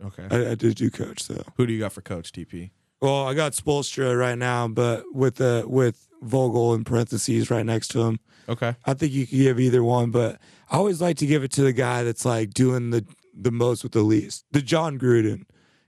[0.04, 0.26] Okay.
[0.30, 1.42] I, I did do coach though.
[1.56, 2.70] Who do you got for coach, TP?
[3.00, 7.88] Well, I got Spoelstra right now, but with the with Vogel in parentheses right next
[7.88, 8.18] to him.
[8.48, 8.74] Okay.
[8.84, 10.38] I think you could give either one, but
[10.70, 13.04] I always like to give it to the guy that's like doing the
[13.34, 14.44] the most with the least.
[14.52, 15.44] The Jon Gruden,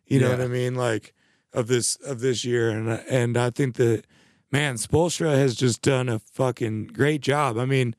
[0.07, 0.37] you know Yeah.
[0.37, 0.75] what I mean?
[0.75, 1.15] Like
[1.53, 4.05] of this of this year, and and I think that
[4.57, 7.59] man, Spoelstra has just done a fucking great job.
[7.59, 7.95] I mean,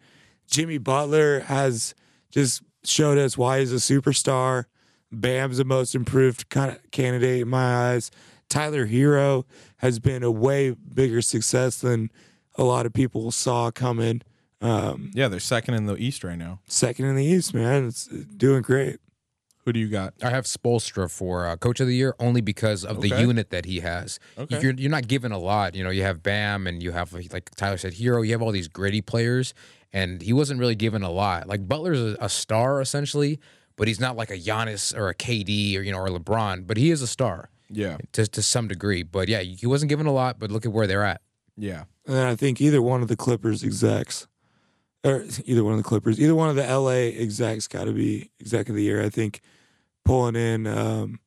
[0.49, 1.93] Jimmy Butler has
[2.32, 4.66] just showed us why he's a superstar.
[5.12, 8.10] Bam's the most improved kind of candidate in my eyes.
[8.49, 9.45] Tyler Herro
[9.78, 12.10] has been a way bigger success than
[12.55, 14.22] a lot of people saw coming.
[14.60, 16.60] Um, Yeah, they're second in the East right now.
[16.68, 17.86] second in the East, man.
[17.86, 18.97] It's doing great.
[19.68, 20.13] Who do you got?
[20.24, 23.65] I have Spoelstra for uh, coach of the year only because of the unit that
[23.65, 24.18] he has.
[24.38, 24.61] Okay.
[24.61, 25.76] You're you're not given a lot.
[25.76, 28.26] You know, you have Bam and you have like Tyler said, Herro.
[28.26, 29.53] You have all these gritty players,
[29.91, 31.49] and he wasn't really given a lot.
[31.49, 33.41] Like Butler's a, a star essentially,
[33.76, 36.65] but he's not like a Giannis or a KD or you know or LeBron.
[36.65, 37.97] But he is a star Yeah.
[38.13, 39.03] to to some degree.
[39.03, 40.39] But yeah, he wasn't given a lot.
[40.39, 41.20] But look at where they're at.
[41.57, 41.84] Yeah.
[42.05, 44.28] And I think either one of the Clippers execs,
[45.03, 48.30] or either one of the Clippers, either one of the LA execs got to be
[48.39, 49.03] exec of the year.
[49.03, 49.41] I think
[50.08, 51.20] pulling in, um,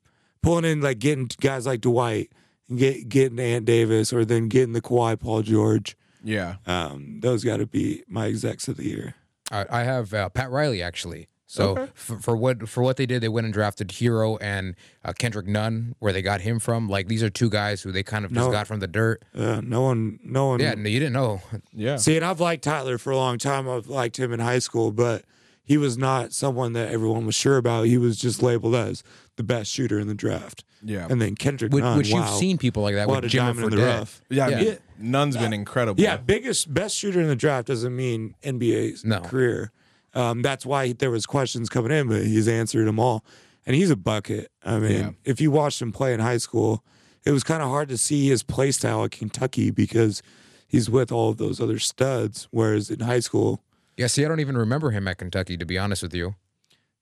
[0.43, 2.33] pulling in like getting guys like Dwight
[2.69, 5.97] and get getting Ant Davis, or then getting the Kawhi Paul George.
[6.25, 6.57] Yeah.
[6.67, 9.15] Um, those got to be my execs of the year.
[9.51, 11.29] I I have uh, Pat Riley actually.
[11.47, 11.89] So Okay.
[11.95, 15.49] for, for what for what they did, they went and drafted Herro and uh, Kendrick
[15.49, 16.89] Nunn, where they got him from.
[16.89, 18.53] Like these are two guys who they kind of just No.
[18.53, 19.25] got from the dirt.
[19.35, 20.61] Uh, no one, no one.
[20.61, 21.43] Yeah, no, you didn't know.
[21.73, 21.97] Yeah.
[21.97, 23.69] See, and I've liked Tyler for a long time.
[23.69, 25.25] I've liked him in high school, but
[25.71, 27.87] he was not someone that everyone was sure about.
[27.87, 29.05] He was just labeled as
[29.37, 30.65] the best shooter in the draft.
[30.83, 31.07] Yeah.
[31.09, 32.19] And then Kendrick Which, Nunn, which wow.
[32.27, 33.99] you've seen people like that What with a Jimmy diamond in the Fredette.
[34.01, 34.21] rough.
[34.31, 34.47] Yeah.
[34.47, 34.61] I Yeah.
[34.63, 36.03] mean, Nunn's been incredible.
[36.03, 39.21] Yeah, biggest best shooter in the draft doesn't mean NBA's No.
[39.21, 39.71] career.
[40.13, 43.25] Um, that's why there was questions coming in, but he's answered them all,
[43.65, 44.51] and he's a bucket.
[44.65, 45.11] I mean, Yeah.
[45.25, 46.83] if you watched him play in high school,
[47.25, 50.21] it was kind of hard to see his play style at Kentucky because
[50.67, 52.49] he's with all of those other studs.
[52.51, 53.63] Whereas in high school,
[54.01, 56.37] Yeah, see, I don't even remember him at Kentucky, to be honest with you.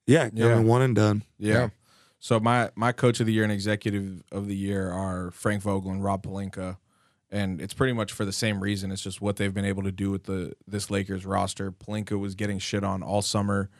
[0.06, 0.56] yeah, Yeah.
[0.56, 1.22] I one and done.
[1.38, 1.52] Yeah.
[1.52, 1.68] Yeah.
[2.18, 5.92] So my my coach of the year and executive of the year are Frank Vogel
[5.92, 6.78] and Rob Pelinka,
[7.30, 8.90] and it's pretty much for the same reason.
[8.90, 11.70] It's just what they've been able to do with the this Lakers roster.
[11.70, 13.70] Pelinka was getting shit on all summer,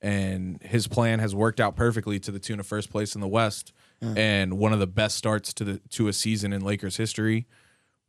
[0.00, 3.28] and his plan has worked out perfectly to the tune of first place in the
[3.28, 3.72] West
[4.16, 7.46] and one of the best starts to the to a season in Lakers history.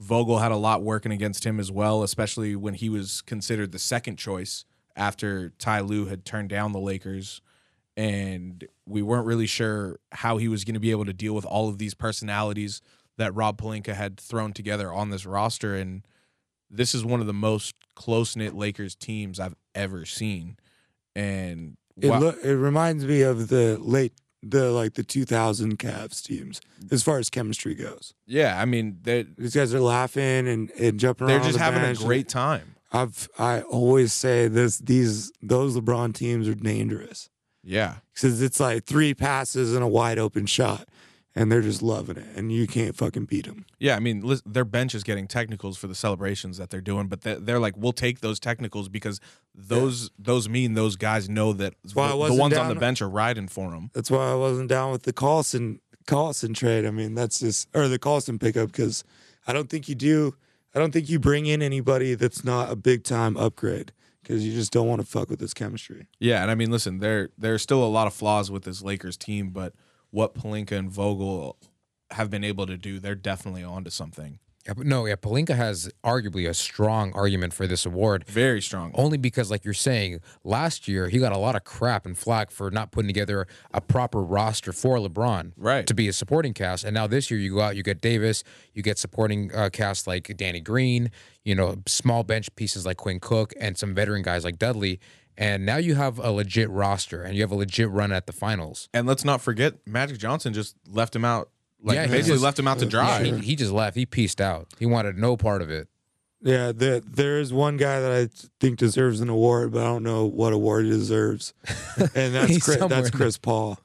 [0.04, 3.80] Vogel had a lot working against him as well, especially when he was considered the
[3.80, 7.42] second choice after Ty Lue had turned down the Lakers
[7.96, 11.46] and we weren't really sure how he was going to be able to deal with
[11.46, 12.82] all of these personalities
[13.18, 15.76] that Rob Pelinka had thrown together on this roster.
[15.76, 16.02] And
[16.72, 20.58] this is one of the most close knit Lakers teams I've ever seen.
[21.16, 24.14] And It wha- loo- it reminds me of the late
[24.44, 26.60] the like the 2000 Cavs teams
[26.92, 28.14] as far as chemistry goes.
[28.28, 31.40] yeah, I mean, they're, These guys are laughing and, and jumping around.
[31.40, 32.76] they're just the having a great time.
[32.92, 37.30] I've I always say this these those LeBron teams are dangerous
[37.64, 37.96] Yeah.
[38.14, 40.88] because it's like three passes and a wide open shot,
[41.36, 43.66] and they're just loving it, and you can't fucking beat them.
[43.80, 47.08] Yeah, I mean, lis- their bench is getting technicals for the celebrations that they're doing,
[47.08, 49.20] but they're, they're like, we'll take those technicals because
[49.56, 52.76] those those mean those guys know that why I the, the wasn't ones on the
[52.76, 53.90] bench are riding for them.
[53.94, 56.86] That's why I wasn't down with the Collison Collison trade.
[56.86, 59.04] I mean, that's just or the Collison pickup because
[59.48, 60.36] I don't think you do.
[60.76, 63.92] I don't think you bring in anybody that's not a big time upgrade
[64.24, 66.08] because you just don't want to fuck with this chemistry.
[66.20, 69.18] Yeah, and I mean, listen, there there's still a lot of flaws with this Lakers
[69.18, 69.74] team, but
[70.14, 71.58] what Pelinka and Vogel
[72.12, 74.38] have been able to do, they're definitely onto something.
[74.68, 78.24] Yeah, but no, yeah, Pelinka has arguably a strong argument for this award.
[78.28, 78.92] Very strong.
[78.94, 82.50] Only because, like you're saying, last year he got a lot of crap and flack
[82.50, 85.86] for not putting together a proper roster for LeBron, Right.
[85.86, 88.44] To be a supporting cast, and now this year you go out, you get Davis,
[88.74, 91.12] you get supporting uh, cast like Danny Green,
[91.44, 95.02] you know, small bench pieces like Quinn Cook, and some veteran guys like Dudley,
[95.38, 98.34] and now you have a legit roster and you have a legit run at the
[98.34, 98.90] finals.
[98.94, 101.50] And let's not forget, Magic Johnson just left him out.
[101.82, 103.24] Like Yeah, he basically just- left him out to dry.
[103.24, 103.96] He, he just left.
[103.98, 104.68] He pieced out.
[104.80, 105.88] He wanted no part of it.
[106.46, 108.28] Yeah, there there is one guy that I
[108.60, 111.54] think deserves an award, but I don't know what award he deserves,
[112.16, 113.80] and that's Chris, that's Chris Paul.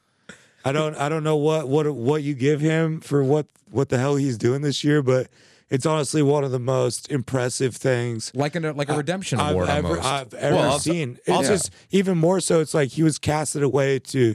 [0.65, 3.99] I don't I don't know what what what you give him for what what the
[3.99, 5.29] hell he's doing this year, but
[5.71, 9.69] it's honestly one of the most impressive things Like a like a redemption I've award
[9.69, 10.01] ever.
[10.01, 11.19] I've ever Well, seen.
[11.29, 12.61] I'll- It's just even more so.
[12.61, 14.35] It's like he was casted away to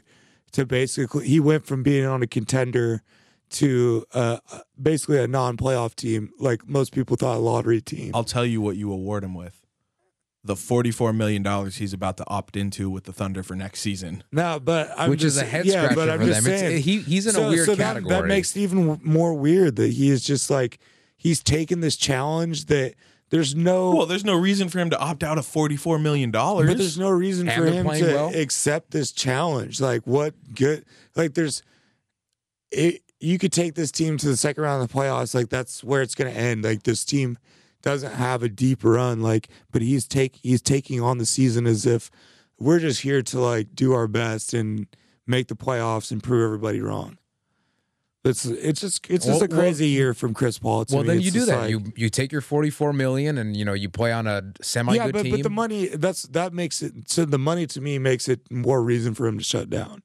[0.53, 3.01] to basically he went from being on a contender
[3.49, 4.37] to uh,
[4.81, 8.11] basically a non-playoff team, like most people thought a lottery team.
[8.15, 9.59] I'll tell you what you award him with.
[10.43, 14.23] The $44 million he's about to opt into with the Thunder for next season.
[14.31, 16.43] No, but I'm which is a head yeah, scratcher but I'm for them.
[16.43, 18.09] Saying, he- he's in a weird so that, category.
[18.15, 20.79] That makes it even more weird that he is just like
[21.23, 22.93] he's taken this challenge that
[23.29, 26.29] there's no Well, there's no reason for him to opt out of $44 million.
[26.29, 28.35] but there's no reason And for him to well.
[28.35, 29.81] accept this challenge.
[29.81, 31.63] Like what good like there's
[32.71, 35.83] it you could take this team to the second round of the playoffs, like that's
[35.83, 36.63] where it's gonna end.
[36.63, 37.37] Like this team
[37.81, 41.85] doesn't have a deep run, like but he's take he's taking on the season as
[41.85, 42.11] if
[42.59, 44.87] we're just here to like do our best and
[45.25, 47.17] make the playoffs and prove everybody wrong.
[48.25, 50.85] It's it's just it's just Well- a crazy year from Chris Paul.
[50.85, 51.07] To well, me.
[51.09, 51.59] then It's you do that.
[51.59, 54.41] like- you you take your forty four million and you know you play on a
[54.61, 55.31] semi yeah, good but, team.
[55.31, 58.81] but the money that's that makes it so the money to me makes it more
[58.81, 60.03] reason for him to shut down.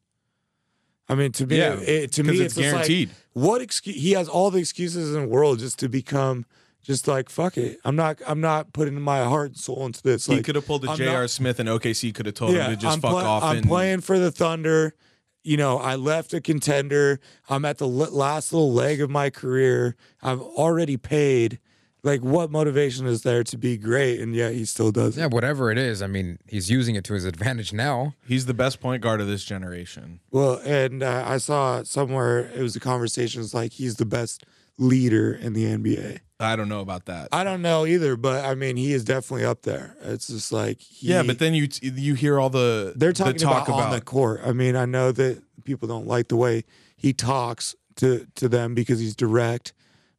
[1.11, 3.11] I mean, to me, Yeah, it, to 'cause me, it's just like, guaranteed.
[3.33, 3.97] what excuse?
[3.97, 6.45] He has all the excuses in the world just to become
[6.83, 7.79] just like fuck it.
[7.85, 8.19] I'm not.
[8.27, 10.27] I'm not putting my heart and soul into this.
[10.27, 11.29] he could have pulled the I'm J.R.
[11.29, 13.45] Smith and OKC could have told him to just I'm fuck play- off.
[13.45, 14.95] I'm and, playing for the Thunder.
[15.43, 17.21] You know, I left a contender.
[17.49, 19.97] I'm at the last little leg of my career.
[20.23, 21.59] I've already paid.
[22.05, 24.21] Like, what motivation is there to be great?
[24.21, 26.01] And yet he still does yeah, whatever it is.
[26.01, 28.15] I mean, he's using it to his advantage now.
[28.27, 30.21] He's the best point guard of this generation.
[30.31, 33.43] Well, and uh, I saw somewhere it was a conversation.
[33.43, 34.45] It's like he's the best
[34.79, 36.21] leader in the NBA.
[36.41, 37.29] I don't know about that.
[37.33, 39.97] I don't know either, but I mean, he is definitely up there.
[40.03, 43.39] It's just like he, yeah, but then you you hear all the they're the talking
[43.39, 44.41] talk about, on the court.
[44.45, 46.65] I mean, I know that people don't like the way
[46.97, 49.73] he talks to to them because he's direct,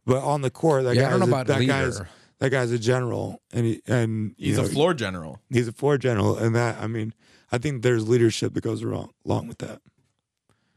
[0.06, 1.72] but on the court, that Yeah, I guy's don't know a, about that leader.
[1.72, 2.02] guy's
[2.40, 5.40] that guy's a general, and he, and you he's know, a floor general.
[5.50, 7.14] he's a floor general, and that I mean,
[7.52, 9.82] I think there's leadership that goes along along with that.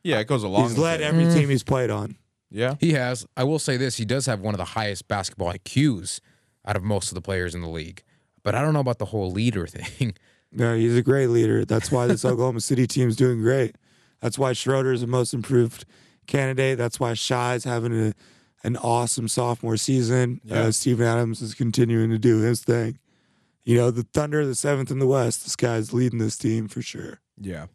[0.05, 0.63] Yeah, it goes along.
[0.65, 1.05] he's with led it.
[1.05, 1.35] every mm.
[1.35, 2.17] team he's played on.
[2.53, 3.27] Yeah, He has.
[3.37, 6.21] I will say this: he does have one of the highest basketball IQs
[6.67, 8.03] out of most of the players in the league.
[8.43, 10.15] But I don't know about the whole leader thing.
[10.53, 11.65] No, he's a great leader.
[11.65, 13.77] That's why this Oklahoma City team's doing great.
[14.21, 15.85] That's why Schroeder is the most improved
[16.27, 16.79] candidate.
[16.79, 18.13] That's why Shai's having a,
[18.63, 20.41] an awesome sophomore season.
[20.45, 20.61] Yeah.
[20.65, 22.99] Uh, Steven Adams is continuing to do his thing.
[23.65, 25.45] You know, the Thunder, the seventh in the West.
[25.45, 27.21] This guy's leading this team for sure.
[27.41, 27.67] yeah.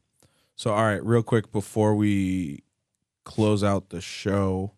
[0.56, 2.64] So all right, real quick before we
[3.28, 4.72] close out the show,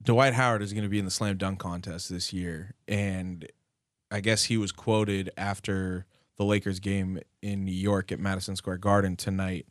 [0.00, 3.50] Dwight Howard is going to be in the slam dunk contest this year, and
[4.12, 8.78] I guess he was quoted after the Lakers game in New York at Madison Square
[8.78, 9.66] Garden tonight.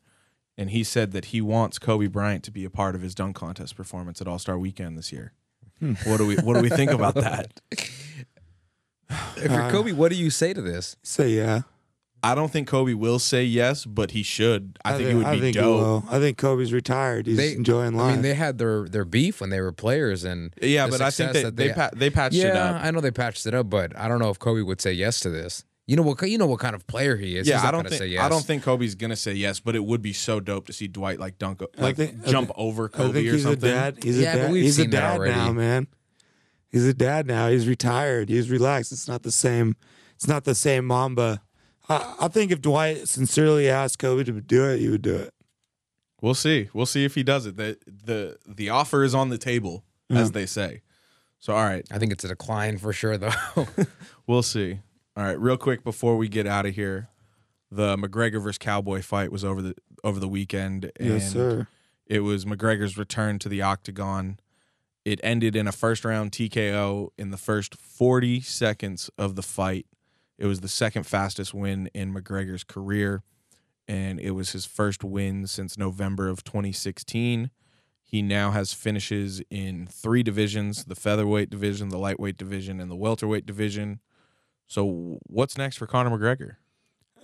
[0.57, 3.37] And he said that he wants Kobe Bryant to be a part of his dunk
[3.37, 5.31] contest performance at All Star Weekend this year.
[5.79, 5.93] Hmm.
[6.03, 7.61] What do we What do we think about that?
[9.37, 10.95] If you're Kobe, what do you say to this?
[11.03, 11.63] Say yeah.
[12.25, 14.79] I don't think Kobe will say yes, but he should.
[14.85, 15.79] I, think it would I be think he dope.
[15.81, 16.03] will.
[16.09, 17.27] I think Kobe's retired.
[17.27, 18.11] He's They- enjoying life.
[18.11, 21.11] I mean, they had their their beef when they were players, and Yeah, but I
[21.11, 22.83] think success they that they, they- pa- they patched yeah, it up.
[22.85, 25.19] I know they patched it up, but I don't know if Kobe would say yes
[25.19, 25.65] to this.
[25.85, 26.21] You know what?
[26.21, 27.45] You know what kind of player he is.
[27.45, 28.23] Yeah, He's not I don't gonna think say yes.
[28.23, 30.87] I don't think Kobe's gonna say yes, but it would be so dope to see
[30.87, 33.69] Dwight like dunk, like think- jump think- over I Kobe think or he's something.
[33.69, 33.97] a dad.
[34.01, 34.51] He's Yeah, a but dad.
[34.53, 35.35] we've He's a seen that dad already.
[35.35, 35.87] now, man.
[36.71, 37.49] He's a dad now.
[37.49, 38.29] He's retired.
[38.29, 38.93] He's relaxed.
[38.93, 39.75] It's not the same.
[40.15, 41.41] It's not the same Mamba.
[41.89, 45.33] I, I think if Dwight sincerely asked Kobe to do it, he would do it.
[46.21, 46.69] We'll see.
[46.73, 47.57] We'll see if he does it.
[47.57, 50.81] the the The offer is on the table, as they say.
[51.39, 53.33] So, all right, I think it's a decline for sure, though.
[54.27, 54.79] we'll see.
[55.17, 57.09] All right, real quick before we get out of here,
[57.69, 60.91] the McGregor versus Cowboy fight was over the over the weekend.
[60.97, 61.67] And yes, sir.
[62.05, 64.39] It was McGregor's return to the octagon.
[65.03, 69.85] It ended in a first round TKO in the first 40 seconds of the fight.
[70.43, 73.23] It was the second fastest win in McGregor's career,
[73.87, 77.49] and it was his first win since November of 2016.
[78.01, 82.95] He now has finishes in three divisions the featherweight division, the lightweight division, and the
[82.97, 84.01] welterweight division.
[84.67, 86.57] So, what's next for Conor McGregor?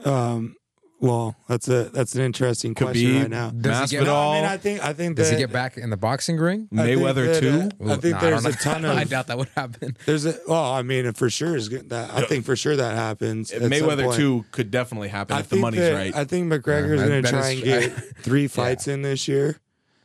[0.05, 0.55] Um,
[1.01, 3.49] well, that's a that's an interesting question Khabib, right now.
[3.51, 5.77] Does he get- No, I mean, I think I think Does that he get back
[5.77, 6.67] in the boxing ring?
[6.73, 7.85] I think Mayweather that, too.
[7.85, 8.91] uh, I think Nah, there's don't a ton know.
[8.91, 9.95] of I doubt that would happen.
[10.05, 12.95] there's a well, I mean, for sure is good- that I think for sure that
[12.95, 13.51] happens.
[13.51, 14.17] at some Mayweather point.
[14.17, 16.15] too could definitely happen I if the think money's that- right.
[16.15, 17.69] I think McGregor's Yeah, going to that try and true.
[17.69, 19.59] get three fights in this year.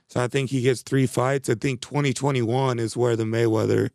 [0.09, 1.49] So I think he gets three fights.
[1.51, 3.91] I think 2021 is where the Mayweather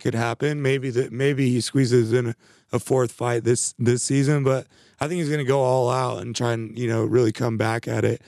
[0.00, 0.60] could happen.
[0.60, 2.34] Maybe that maybe he squeezes in a,
[2.72, 4.66] a fourth fight this this season, but
[5.02, 7.56] I think he's going to go all out and try and you know really come
[7.56, 8.22] back at it.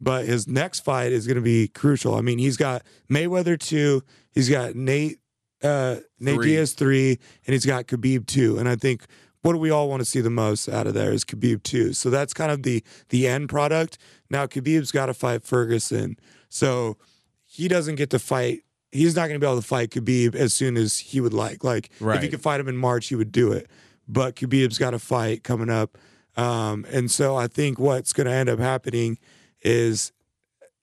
[0.00, 2.16] But his next fight is going to be crucial.
[2.16, 4.02] I mean, he's got Mayweather two,
[4.32, 5.20] he's got Nate
[5.62, 6.46] uh, Nate Three.
[6.46, 7.10] Diaz three,
[7.46, 8.58] and he's got Khabib two.
[8.58, 9.06] And I think
[9.42, 11.92] what do we all want to see the most out of there is Khabib two.
[11.92, 13.96] So that's kind of the the end product.
[14.28, 16.16] Now Khabib's got to fight Ferguson,
[16.48, 16.96] so
[17.44, 18.62] he doesn't get to fight.
[18.90, 21.62] He's not going to be able to fight Khabib as soon as he would like.
[21.62, 23.68] Like if he could fight him in March, he would do it.
[24.08, 25.98] But Khabib's got a fight coming up,
[26.36, 29.18] um, and so I think what's going to end up happening
[29.62, 30.12] is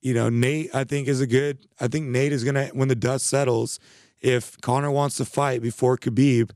[0.06, 1.66] you know, Nate, I think is a good.
[1.82, 3.80] I think Nate is gonna when the dust settles.
[4.22, 6.52] If Conor wants to fight before Khabib,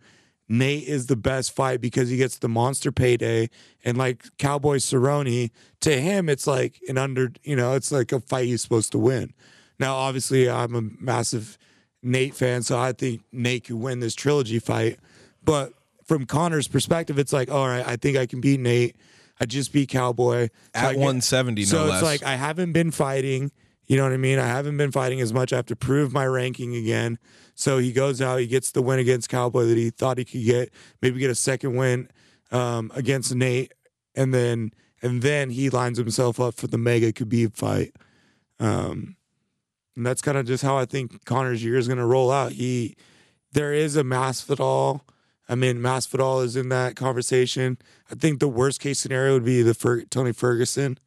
[0.47, 3.49] Nate is the best fight because he gets the monster payday.
[3.84, 5.49] And like Cowboy Cerrone,
[5.82, 7.32] to him, it's like an under.
[7.43, 9.34] You know, it's like a fight he's supposed to win.
[9.80, 11.57] Now, obviously, I'm a massive
[12.03, 14.99] Nate fan, so I think Nate could win this trilogy fight.
[15.43, 15.74] But
[16.10, 18.97] from Conor's perspective, it's like, all right, I think I can beat Nate.
[19.39, 21.93] I just beat Cowboy So At get- 170, no so less.
[22.01, 23.51] it's like I haven't been fighting.
[23.86, 24.38] You know what I mean?
[24.39, 25.53] I haven't been fighting as much.
[25.53, 27.18] I have to prove my ranking again.
[27.55, 30.43] So he goes out, he gets the win against Cowboy that he thought he could
[30.43, 32.10] get, maybe get a second win
[32.51, 33.74] um, against Nate,
[34.16, 37.95] and then and then he lines himself up for the mega Khabib fight.
[38.60, 39.16] Um,
[39.95, 42.51] and that's kind of just how I think Conor's year is going to roll out.
[42.53, 42.95] He
[43.53, 45.01] there is a Masvidal.
[45.50, 47.78] I mean, Masvidal is in that conversation.
[48.12, 50.97] I think the worst case scenario would be the Fer- Tony Ferguson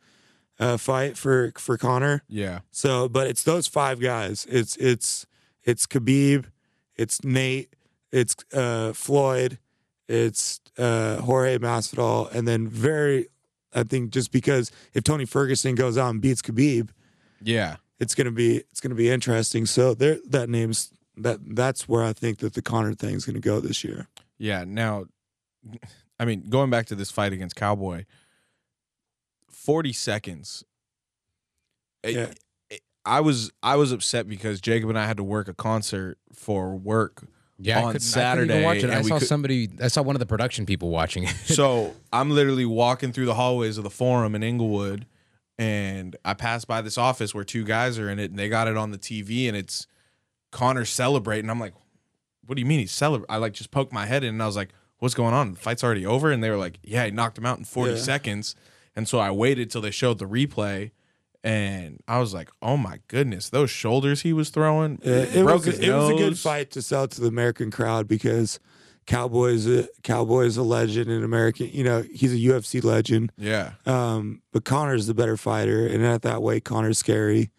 [0.59, 2.22] uh, fight for for Conor.
[2.28, 2.61] yeah.
[2.72, 4.47] So, but it's those five guys.
[4.51, 5.26] It's it's
[5.62, 6.47] it's Khabib,
[6.97, 7.72] it's Nate,
[8.11, 9.59] it's uh, Floyd,
[10.09, 13.28] it's uh, Jorge Masvidal, and then very,
[13.72, 16.88] I think just because if Tony Ferguson goes out and beats Khabib,
[17.40, 17.76] Yeah.
[18.01, 19.66] it's gonna be it's gonna be interesting.
[19.66, 23.38] So there, that name's that that's where I think that the Conor thing is gonna
[23.40, 24.09] go this year.
[24.43, 24.64] Yeah.
[24.66, 25.05] Now,
[26.18, 28.05] I mean, going back to this fight against Cowboy,
[29.51, 30.64] 40 seconds.
[32.03, 32.32] It- Yeah.
[32.70, 36.18] it- I was I was upset because Jacob and I had to work a concert
[36.32, 37.24] for work
[37.59, 38.53] Yeah, on I Saturday.
[38.55, 38.90] even watch it.
[38.90, 39.70] I saw could- somebody.
[39.80, 41.34] I saw one of the production people watching it.
[41.47, 45.07] so I'm literally walking through the hallways of the forum in Inglewood,
[45.59, 48.68] and I passed by this office where two guys are in it, and they got
[48.68, 49.86] it on the TV, and it's
[50.53, 51.51] Conor celebrating.
[51.51, 51.74] I'm like,
[52.47, 54.47] "What do you mean he's celebrating?" I like just poked my head in, and I
[54.47, 55.53] was like, "What's going on?
[55.55, 57.93] The fight's already over?" And they were like, "Yeah, he knocked him out in 40
[57.95, 57.99] Yeah.
[57.99, 58.55] seconds."
[58.95, 60.90] And so I waited till they showed the replay,
[61.45, 64.99] and I was like, "Oh my goodness, those shoulders he was throwing!
[65.05, 68.07] Yeah, it broke was it was a good fight to sell to the American crowd
[68.07, 68.61] because
[69.07, 71.68] Cowboys a Cowboys a legend in American.
[71.72, 73.32] You know he's a UFC legend.
[73.36, 77.51] Yeah, Um, but Conor's the better fighter, and at that weight, Conor's scary.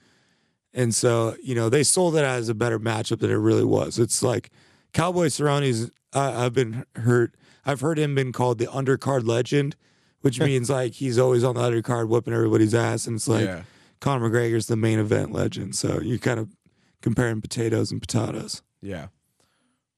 [0.75, 3.99] And so, you know, they sold it as a better matchup than it really was.
[3.99, 4.49] It's like
[4.93, 5.91] Cowboy Cerrone's.
[6.13, 7.35] I I've been hurt.
[7.65, 9.75] I've heard him been called the undercard legend,
[10.21, 13.07] which means like he's always on the undercard whooping everybody's ass.
[13.07, 13.63] And it's like yeah."
[13.99, 15.75] Conor McGregor's the main event legend.
[15.75, 16.55] So you kind of
[17.01, 18.61] comparing potatoes and potatoes.
[18.81, 19.07] Yeah.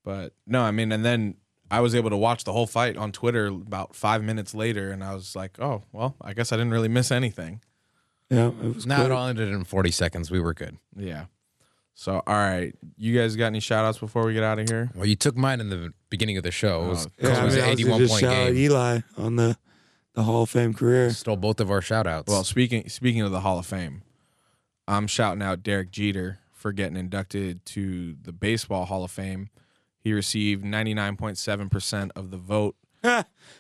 [0.04, 1.38] But no, I mean, and then
[1.72, 5.04] I was able to watch the whole fight on Twitter about five minutes later, and
[5.04, 7.62] I was like, oh, well, I guess I didn't really miss anything.
[8.30, 9.06] Yeah, it was no, good.
[9.08, 10.30] it all ended in 40 seconds.
[10.30, 10.78] We were good.
[10.96, 11.26] Yeah.
[11.98, 12.74] So, all right.
[12.98, 14.91] You guys got any shout outs before we get out of here?
[14.93, 16.84] Well, you took mine in the beginning of the show.
[16.84, 18.36] It was, Oh, Yeah, it I was mean, an I was 81 just point shout
[18.36, 18.58] out game.
[18.58, 19.58] Eli on the
[20.14, 21.10] the Hall of Fame career.
[21.12, 22.30] Stole both of our shout outs.
[22.32, 24.04] Well, speaking speaking of the Hall of Fame,
[24.88, 29.50] I'm shouting out Derek Jeter for getting inducted to the Baseball Hall of Fame.
[30.00, 32.76] He received 99.7% of the vote.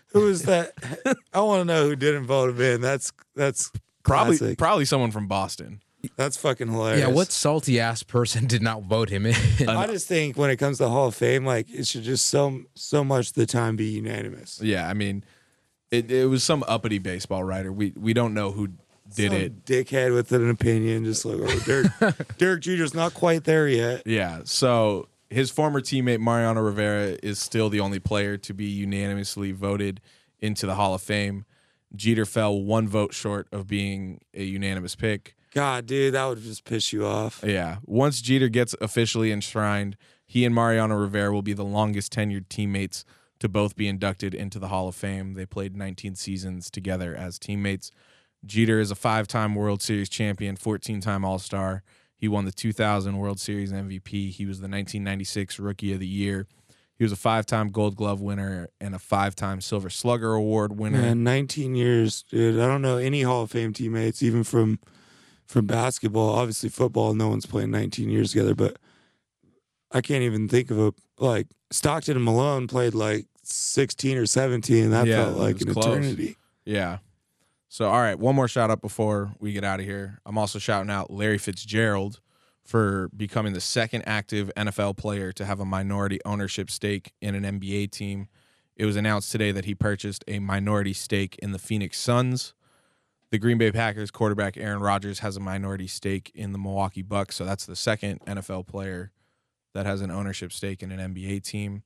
[0.07, 0.73] who was that?
[1.33, 2.81] I want to know who didn't vote him in.
[2.81, 3.71] That's that's
[4.03, 4.57] Probably classic.
[4.57, 5.81] probably someone from Boston.
[6.15, 7.01] That's fucking hilarious.
[7.01, 9.35] yeah, what salty ass person did not vote him in?
[9.67, 12.61] I just think when it comes to Hall of Fame, like it should just so
[12.73, 14.61] so much of the time be unanimous.
[14.61, 15.23] Yeah, I mean,
[15.91, 17.71] it, it was some uppity baseball writer.
[17.71, 18.69] We we don't know who
[19.13, 19.65] did Some it.
[19.65, 24.03] Dickhead with an opinion, just like oh, Derek, Derek Jeter's not quite there yet.
[24.05, 24.41] Yeah.
[24.45, 30.01] So his former teammate Mariano Rivera is still the only player to be unanimously voted
[30.39, 31.45] into the Hall of Fame.
[31.95, 35.35] Jeter fell one vote short of being a unanimous pick.
[35.55, 37.41] God, dude, that would just piss you off.
[37.45, 37.77] Yeah.
[37.85, 39.95] Once Jeter gets officially enshrined,
[40.27, 43.05] he and Mariano Rivera will be the longest tenured teammates
[43.39, 45.33] to both be inducted into the Hall of Fame.
[45.33, 47.91] They played 19 seasons together as teammates.
[48.45, 51.83] Jeter is a five time World Series champion, 14 time All Star.
[52.17, 54.31] He won the 2000 World Series MVP.
[54.31, 56.47] He was the 1996 Rookie of the Year.
[56.97, 60.77] He was a five time Gold Glove winner and a five time Silver Slugger Award
[60.77, 61.01] winner.
[61.01, 62.59] Man, 19 years, dude.
[62.59, 64.79] I don't know any Hall of Fame teammates, even from
[65.45, 66.29] from basketball.
[66.31, 68.77] Obviously, football, no one's playing 19 years together, but
[69.91, 74.89] I can't even think of a like Stockton and Malone played like 16 or 17.
[74.91, 75.85] That Yeah, felt like an close.
[75.85, 76.37] eternity.
[76.65, 76.97] Yeah.
[77.69, 80.19] So, all right, one more shout out before we get out of here.
[80.25, 82.21] I'm also shouting out Larry Fitzgerald
[82.63, 87.59] for becoming the second active NFL player to have a minority ownership stake in an
[87.59, 88.27] NBA team.
[88.75, 92.53] It was announced today that he purchased a minority stake in the Phoenix Suns.
[93.35, 97.35] The Green Bay Packers quarterback Aaron Rodgers has a minority stake in the Milwaukee Bucks.
[97.35, 99.11] So that's the second NFL player
[99.73, 101.83] that has an ownership stake in an NBA team.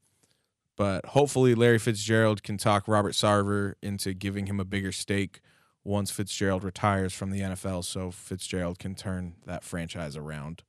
[0.78, 5.42] But hopefully, Larry Fitzgerald can talk Robert Sarver into giving him a bigger stake
[5.84, 10.62] once Fitzgerald retires from the NFL so Fitzgerald can turn that franchise around.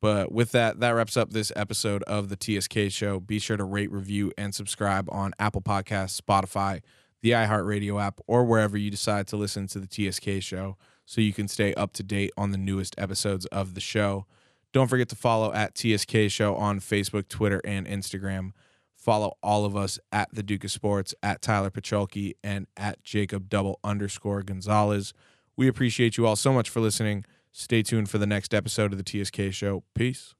[0.00, 3.18] But with that, that wraps up this episode of the TSK Show.
[3.18, 6.82] Be sure to rate, review, and subscribe on Apple Podcasts, Spotify,
[7.22, 11.32] the iHeartRadio app, or wherever you decide to listen to the TSK Show so you
[11.32, 14.26] can stay up to date on the newest episodes of the show.
[14.72, 18.52] Don't forget to follow at TSK Show on Facebook, Twitter, and Instagram.
[18.94, 23.48] Follow all of us at the Duke of Sports, at Tyler Pacholke, and at Jacob
[23.48, 25.12] double underscore Gonzalez.
[25.56, 27.24] We appreciate you all so much for listening.
[27.50, 29.82] Stay tuned for the next episode of the TSK Show.
[29.94, 30.30] Peace.